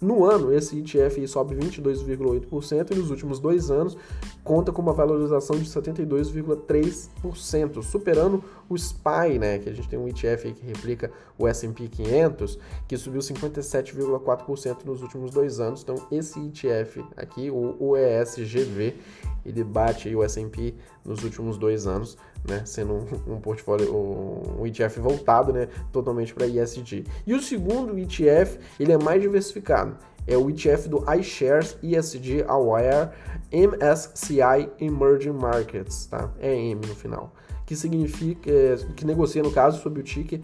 No 0.00 0.24
ano, 0.24 0.52
esse 0.52 0.78
ETF 0.78 1.28
sobe 1.28 1.54
22,8% 1.54 2.90
e 2.90 2.96
nos 2.96 3.10
últimos 3.10 3.38
dois 3.38 3.70
anos 3.70 3.96
conta 4.42 4.72
com 4.72 4.82
uma 4.82 4.92
valorização 4.92 5.56
de 5.56 5.66
72,3%, 5.66 7.80
superando 7.82 8.42
o 8.68 8.76
SPY, 8.76 9.38
né? 9.38 9.58
Que 9.58 9.68
a 9.68 9.72
gente 9.72 9.88
tem 9.88 9.96
um 9.98 10.08
ETF 10.08 10.52
que 10.52 10.66
replica 10.66 11.12
o 11.38 11.46
S&P 11.46 11.88
500, 11.88 12.58
que 12.88 12.96
subiu 12.96 13.20
57,4% 13.20 14.84
nos 14.86 15.02
últimos 15.02 15.30
dois 15.30 15.60
anos. 15.60 15.82
Então, 15.82 15.94
esse 16.10 16.40
ETF 16.40 17.04
aqui, 17.16 17.50
o 17.50 17.94
ESGV, 17.94 18.96
ele 19.44 19.62
bate 19.62 20.14
o 20.16 20.24
S&P 20.24 20.74
nos 21.04 21.22
últimos 21.22 21.58
dois 21.58 21.86
anos, 21.86 22.16
né, 22.48 22.62
sendo 22.64 22.94
um, 22.94 23.34
um 23.34 23.40
portfólio, 23.40 23.94
um, 23.94 24.66
ETF 24.66 25.00
voltado, 25.00 25.52
né, 25.52 25.68
totalmente 25.92 26.34
para 26.34 26.46
ESG. 26.46 27.04
E 27.26 27.34
o 27.34 27.42
segundo 27.42 27.98
ETF, 27.98 28.58
ele 28.80 28.92
é 28.92 28.98
mais 28.98 29.20
diversificado. 29.20 29.96
É 30.26 30.36
o 30.36 30.48
ETF 30.50 30.88
do 30.88 31.04
iShares 31.14 31.76
ESG 31.82 32.44
Aware 32.46 33.10
MSCI 33.50 34.70
Emerging 34.78 35.32
Markets, 35.32 36.06
tá? 36.06 36.30
É 36.38 36.54
M 36.54 36.86
no 36.86 36.94
final, 36.94 37.34
que 37.64 37.74
significa 37.74 38.50
que 38.94 39.06
negocia 39.06 39.42
no 39.42 39.50
caso 39.50 39.80
sob 39.80 40.00
o 40.00 40.02
ticker 40.02 40.40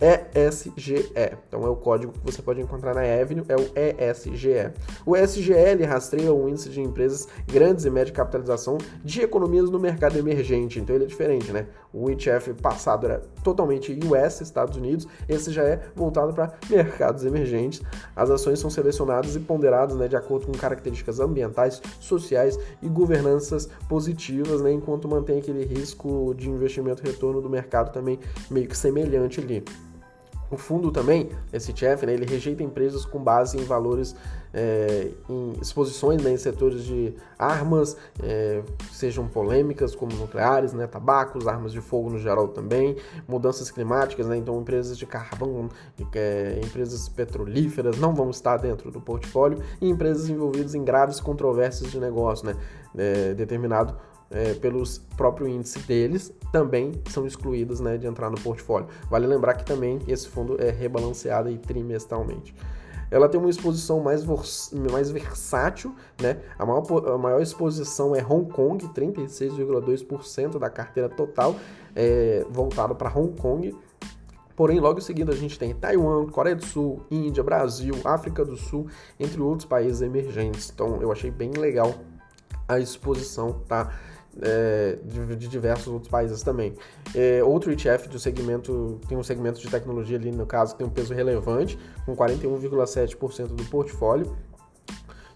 ESGE. 0.00 1.12
Então 1.46 1.64
é 1.64 1.68
o 1.68 1.76
código 1.76 2.12
que 2.12 2.20
você 2.24 2.40
pode 2.42 2.60
encontrar 2.60 2.94
na 2.94 3.02
Avenue, 3.02 3.44
é 3.48 3.56
o 3.56 3.70
ESGE. 3.76 4.72
O 5.04 5.16
ESGL 5.16 5.84
rastreia 5.86 6.32
o 6.32 6.48
índice 6.48 6.70
de 6.70 6.80
empresas 6.80 7.28
grandes 7.46 7.84
e 7.84 7.90
média 7.90 8.12
capitalização 8.12 8.78
de 9.04 9.20
economias 9.20 9.70
no 9.70 9.78
mercado 9.78 10.18
emergente. 10.18 10.78
Então 10.78 10.94
ele 10.94 11.04
é 11.04 11.08
diferente, 11.08 11.52
né? 11.52 11.66
O 11.92 12.08
ETF 12.08 12.54
passado 12.54 13.06
era 13.06 13.20
totalmente 13.42 13.98
US, 14.04 14.40
Estados 14.40 14.76
Unidos, 14.76 15.06
esse 15.28 15.50
já 15.50 15.64
é 15.64 15.80
voltado 15.94 16.32
para 16.32 16.52
mercados 16.70 17.24
emergentes. 17.24 17.82
As 18.14 18.30
ações 18.30 18.58
são 18.58 18.70
selecionadas 18.70 19.34
e 19.34 19.40
ponderadas 19.40 19.96
né, 19.96 20.06
de 20.06 20.16
acordo 20.16 20.46
com 20.46 20.52
características 20.52 21.18
ambientais, 21.18 21.82
sociais 21.98 22.58
e 22.80 22.88
governanças 22.88 23.68
positivas, 23.88 24.60
né, 24.60 24.72
enquanto 24.72 25.08
mantém 25.08 25.38
aquele 25.38 25.64
risco 25.64 26.34
de 26.36 26.48
investimento 26.48 27.02
retorno 27.02 27.40
do 27.40 27.50
mercado 27.50 27.92
também 27.92 28.18
meio 28.50 28.68
que 28.68 28.76
semelhante 28.76 29.40
ali. 29.40 29.64
O 30.50 30.56
fundo 30.56 30.90
também, 30.90 31.30
esse 31.52 31.70
ETF, 31.70 32.04
né, 32.04 32.12
ele 32.12 32.26
rejeita 32.26 32.62
empresas 32.62 33.04
com 33.04 33.22
base 33.22 33.56
em 33.56 33.62
valores, 33.62 34.16
é, 34.52 35.12
em 35.28 35.52
exposições 35.62 36.20
né, 36.22 36.32
em 36.32 36.36
setores 36.36 36.84
de 36.84 37.14
armas, 37.38 37.96
é, 38.20 38.60
sejam 38.90 39.28
polêmicas 39.28 39.94
como 39.94 40.12
nucleares, 40.16 40.72
né, 40.72 40.88
tabacos, 40.88 41.46
armas 41.46 41.72
de 41.72 41.80
fogo 41.80 42.10
no 42.10 42.18
geral 42.18 42.48
também, 42.48 42.96
mudanças 43.28 43.70
climáticas, 43.70 44.26
né, 44.26 44.36
então 44.36 44.60
empresas 44.60 44.98
de 44.98 45.06
carvão, 45.06 45.68
é, 46.14 46.60
empresas 46.64 47.08
petrolíferas 47.08 47.96
não 47.98 48.12
vão 48.12 48.30
estar 48.30 48.56
dentro 48.56 48.90
do 48.90 49.00
portfólio 49.00 49.62
e 49.80 49.88
empresas 49.88 50.28
envolvidas 50.28 50.74
em 50.74 50.82
graves 50.82 51.20
controvérsias 51.20 51.92
de 51.92 52.00
negócio, 52.00 52.46
né, 52.46 52.56
é, 52.96 53.34
determinado 53.34 53.96
é, 54.30 54.54
pelos 54.54 54.98
próprio 55.16 55.48
índice 55.48 55.80
deles 55.80 56.32
também 56.52 56.92
são 57.08 57.26
excluídas 57.26 57.80
né, 57.80 57.96
de 57.96 58.06
entrar 58.06 58.30
no 58.30 58.40
portfólio. 58.40 58.88
Vale 59.08 59.26
lembrar 59.26 59.54
que 59.54 59.64
também 59.64 60.00
esse 60.06 60.28
fundo 60.28 60.60
é 60.60 60.70
rebalanceado 60.70 61.56
trimestralmente. 61.58 62.54
Ela 63.10 63.28
tem 63.28 63.40
uma 63.40 63.50
exposição 63.50 64.00
mais, 64.00 64.24
mais 64.90 65.10
versátil, 65.10 65.92
né? 66.22 66.38
A 66.56 66.64
maior, 66.64 67.08
a 67.08 67.18
maior 67.18 67.42
exposição 67.42 68.14
é 68.14 68.24
Hong 68.24 68.48
Kong, 68.52 68.86
36,2% 68.88 70.58
da 70.60 70.70
carteira 70.70 71.08
total 71.08 71.56
é, 71.94 72.46
voltado 72.48 72.94
para 72.94 73.10
Hong 73.12 73.36
Kong. 73.36 73.76
Porém, 74.54 74.78
logo 74.78 74.98
em 74.98 75.02
seguida 75.02 75.32
a 75.32 75.36
gente 75.36 75.58
tem 75.58 75.74
Taiwan, 75.74 76.26
Coreia 76.26 76.54
do 76.54 76.64
Sul, 76.64 77.02
Índia, 77.10 77.42
Brasil, 77.42 77.96
África 78.04 78.44
do 78.44 78.56
Sul, 78.56 78.86
entre 79.18 79.40
outros 79.40 79.66
países 79.66 80.02
emergentes. 80.02 80.70
Então, 80.72 81.00
eu 81.02 81.10
achei 81.10 81.32
bem 81.32 81.50
legal 81.52 81.94
a 82.68 82.78
exposição, 82.78 83.54
tá? 83.66 83.92
É, 84.42 84.98
de, 85.04 85.36
de, 85.36 85.48
diversos 85.48 85.88
outros 85.88 86.10
países 86.10 86.42
também. 86.42 86.74
É, 87.14 87.42
outro 87.42 87.72
ETF 87.72 88.08
do 88.08 88.18
segmento, 88.18 89.00
tem 89.08 89.16
um 89.16 89.22
segmento 89.22 89.60
de 89.60 89.68
tecnologia 89.68 90.16
ali, 90.16 90.30
no 90.30 90.46
caso, 90.46 90.76
tem 90.76 90.86
um 90.86 90.90
peso 90.90 91.14
relevante, 91.14 91.78
com 92.04 92.16
41,7% 92.16 93.48
do 93.48 93.64
portfólio. 93.64 94.36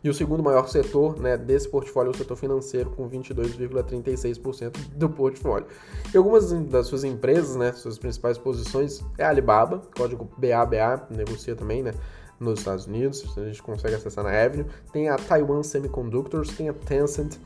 E 0.03 0.11
o 0.11 0.13
segundo 0.13 0.43
maior 0.43 0.69
setor 0.69 1.19
né, 1.19 1.35
desse 1.35 1.67
portfólio 1.67 2.11
é 2.11 2.15
o 2.15 2.17
setor 2.17 2.37
financeiro, 2.37 2.91
com 2.91 3.09
22,36% 3.09 4.77
do 4.95 5.09
portfólio. 5.09 5.67
E 6.13 6.17
algumas 6.17 6.53
das 6.53 6.89
suas 6.89 7.05
empresas, 7.05 7.57
né, 7.57 7.73
suas 7.73 7.99
principais 7.99 8.37
posições, 8.37 9.03
é 9.17 9.25
a 9.25 9.31
Alibaba, 9.31 9.81
código 9.97 10.29
BABA, 10.37 11.07
negocia 11.11 11.57
também, 11.57 11.83
né? 11.83 11.93
nos 12.39 12.59
Estados 12.59 12.87
Unidos, 12.87 13.25
a 13.39 13.45
gente 13.45 13.63
consegue 13.63 13.95
acessar 13.95 14.25
na 14.25 14.31
Avenue, 14.31 14.67
tem 14.93 15.09
a 15.09 15.17
Taiwan 15.17 15.63
Semiconductors, 15.63 16.51
tem 16.57 16.69
a 16.69 16.73
Tencent, 16.73 17.39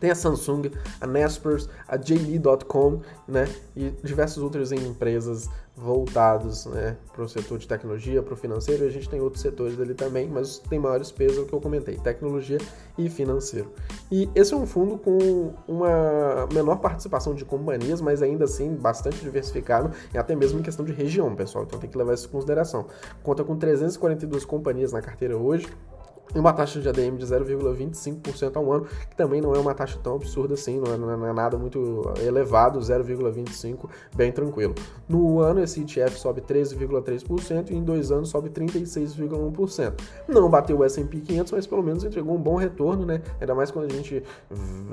tem 0.00 0.10
a 0.10 0.14
Samsung, 0.14 0.70
a 1.00 1.06
Naspers, 1.06 1.68
a 1.86 1.96
JD.com, 1.96 3.00
né? 3.28 3.46
E 3.76 3.90
diversas 4.02 4.38
outras 4.38 4.72
empresas 4.72 5.48
voltados 5.80 6.66
né, 6.66 6.96
para 7.12 7.24
o 7.24 7.28
setor 7.28 7.58
de 7.58 7.66
tecnologia, 7.66 8.22
para 8.22 8.34
o 8.34 8.36
financeiro, 8.36 8.84
e 8.84 8.88
a 8.88 8.90
gente 8.90 9.08
tem 9.08 9.20
outros 9.20 9.40
setores 9.40 9.80
ali 9.80 9.94
também, 9.94 10.28
mas 10.28 10.58
tem 10.58 10.78
maiores 10.78 11.10
pesos 11.10 11.48
que 11.48 11.52
eu 11.54 11.60
comentei, 11.60 11.96
tecnologia 11.96 12.58
e 12.98 13.08
financeiro. 13.08 13.72
E 14.12 14.28
esse 14.34 14.52
é 14.52 14.56
um 14.56 14.66
fundo 14.66 14.98
com 14.98 15.54
uma 15.66 16.46
menor 16.52 16.76
participação 16.76 17.34
de 17.34 17.44
companhias, 17.46 18.00
mas 18.00 18.22
ainda 18.22 18.44
assim 18.44 18.74
bastante 18.74 19.20
diversificado, 19.20 19.90
e 20.12 20.18
até 20.18 20.36
mesmo 20.36 20.60
em 20.60 20.62
questão 20.62 20.84
de 20.84 20.92
região, 20.92 21.34
pessoal, 21.34 21.64
então 21.64 21.78
tem 21.78 21.88
que 21.88 21.96
levar 21.96 22.12
isso 22.12 22.26
em 22.26 22.30
consideração. 22.30 22.86
Conta 23.22 23.42
com 23.42 23.56
342 23.56 24.44
companhias 24.44 24.92
na 24.92 25.00
carteira 25.00 25.36
hoje, 25.36 25.66
e 26.34 26.38
uma 26.38 26.52
taxa 26.52 26.80
de 26.80 26.88
ADM 26.88 27.16
de 27.16 27.26
0,25% 27.26 28.56
ao 28.56 28.72
ano, 28.72 28.86
que 29.08 29.16
também 29.16 29.40
não 29.40 29.54
é 29.54 29.58
uma 29.58 29.74
taxa 29.74 29.98
tão 30.02 30.16
absurda 30.16 30.54
assim, 30.54 30.80
não 30.80 30.92
é, 30.92 30.96
não 30.96 31.26
é 31.26 31.32
nada 31.32 31.56
muito 31.58 32.02
elevado, 32.20 32.78
0,25%, 32.78 33.88
bem 34.14 34.30
tranquilo. 34.32 34.74
No 35.08 35.40
ano, 35.40 35.62
esse 35.62 35.80
ETF 35.80 36.18
sobe 36.18 36.40
13,3% 36.40 37.70
e 37.70 37.74
em 37.74 37.82
dois 37.82 38.10
anos 38.10 38.28
sobe 38.28 38.50
36,1%. 38.50 40.00
Não 40.28 40.48
bateu 40.48 40.78
o 40.78 40.84
S&P 40.84 41.20
500, 41.20 41.52
mas 41.52 41.66
pelo 41.66 41.82
menos 41.82 42.04
entregou 42.04 42.34
um 42.34 42.40
bom 42.40 42.56
retorno, 42.56 43.04
né? 43.04 43.22
Ainda 43.40 43.54
mais 43.54 43.70
quando 43.70 43.90
a 43.90 43.94
gente 43.94 44.22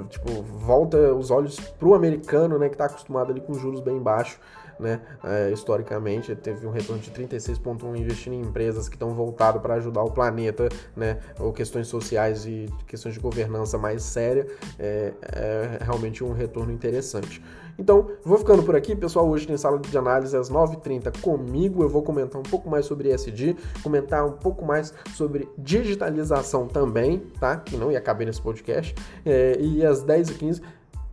tipo, 0.09 0.41
volta 0.41 1.13
os 1.13 1.31
olhos 1.31 1.59
para 1.59 1.87
o 1.87 1.93
americano, 1.93 2.57
né, 2.57 2.69
que 2.69 2.75
está 2.75 2.85
acostumado 2.85 3.31
ali 3.31 3.41
com 3.41 3.53
juros 3.53 3.81
bem 3.81 3.99
baixos 3.99 4.39
né? 4.79 5.01
É, 5.23 5.51
historicamente, 5.51 6.35
teve 6.35 6.65
um 6.65 6.71
retorno 6.71 7.01
de 7.01 7.11
36,1 7.11 7.97
investindo 7.97 8.33
em 8.33 8.41
empresas 8.41 8.87
que 8.87 8.95
estão 8.95 9.13
voltadas 9.13 9.61
para 9.61 9.75
ajudar 9.75 10.03
o 10.03 10.11
planeta, 10.11 10.69
né? 10.95 11.19
Ou 11.39 11.51
questões 11.51 11.87
sociais 11.87 12.45
e 12.45 12.67
questões 12.85 13.15
de 13.15 13.19
governança 13.19 13.77
mais 13.77 14.03
séria, 14.03 14.47
é, 14.79 15.13
é 15.21 15.79
realmente 15.81 16.23
um 16.23 16.33
retorno 16.33 16.71
interessante. 16.71 17.41
Então, 17.79 18.09
vou 18.23 18.37
ficando 18.39 18.63
por 18.63 18.75
aqui, 18.75 18.95
pessoal. 18.95 19.29
Hoje 19.29 19.45
tem 19.45 19.55
sala 19.55 19.77
de 19.79 19.95
análise 19.95 20.35
às 20.35 20.49
9h30 20.49 21.21
comigo. 21.21 21.83
Eu 21.83 21.89
vou 21.89 22.01
comentar 22.01 22.39
um 22.39 22.43
pouco 22.43 22.67
mais 22.69 22.85
sobre 22.85 23.13
ESG, 23.13 23.55
comentar 23.83 24.25
um 24.25 24.31
pouco 24.31 24.65
mais 24.65 24.93
sobre 25.15 25.47
digitalização 25.57 26.67
também, 26.67 27.19
tá? 27.39 27.57
Que 27.57 27.77
não 27.77 27.91
ia 27.91 28.01
caber 28.01 28.25
nesse 28.25 28.41
podcast. 28.41 28.95
É, 29.23 29.57
e 29.59 29.85
às 29.85 30.03
10h15 30.03 30.61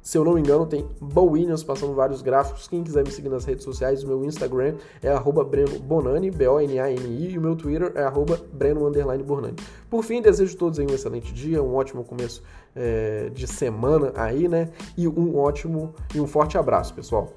Se 0.04 0.18
eu 0.18 0.24
não 0.24 0.34
me 0.34 0.40
engano, 0.40 0.66
tem 0.66 0.86
Bo 1.00 1.22
Williams 1.22 1.64
passando 1.64 1.94
vários 1.94 2.20
gráficos. 2.20 2.68
Quem 2.68 2.84
quiser 2.84 3.02
me 3.02 3.10
seguir 3.10 3.30
nas 3.30 3.46
redes 3.46 3.64
sociais, 3.64 4.04
o 4.04 4.06
meu 4.06 4.22
Instagram 4.22 4.74
é 5.02 5.10
arroba 5.10 5.42
Breno 5.42 5.78
Bonani, 5.78 6.30
B-O-N-A-N-I, 6.30 7.30
e 7.30 7.38
o 7.38 7.40
meu 7.40 7.56
Twitter 7.56 7.90
é 7.94 8.02
arroba 8.02 8.38
Breno. 8.52 8.84
Por 9.88 10.04
fim, 10.04 10.20
desejo 10.20 10.54
a 10.54 10.58
todos 10.58 10.78
um 10.78 10.86
excelente 10.94 11.32
dia, 11.32 11.62
um 11.62 11.74
ótimo 11.74 12.04
começo 12.04 12.42
é, 12.76 13.30
de 13.30 13.46
semana 13.46 14.12
aí, 14.14 14.46
né? 14.46 14.68
E 14.94 15.08
um 15.08 15.38
ótimo 15.38 15.94
e 16.14 16.20
um 16.20 16.26
forte 16.26 16.58
abraço, 16.58 16.92
pessoal. 16.92 17.32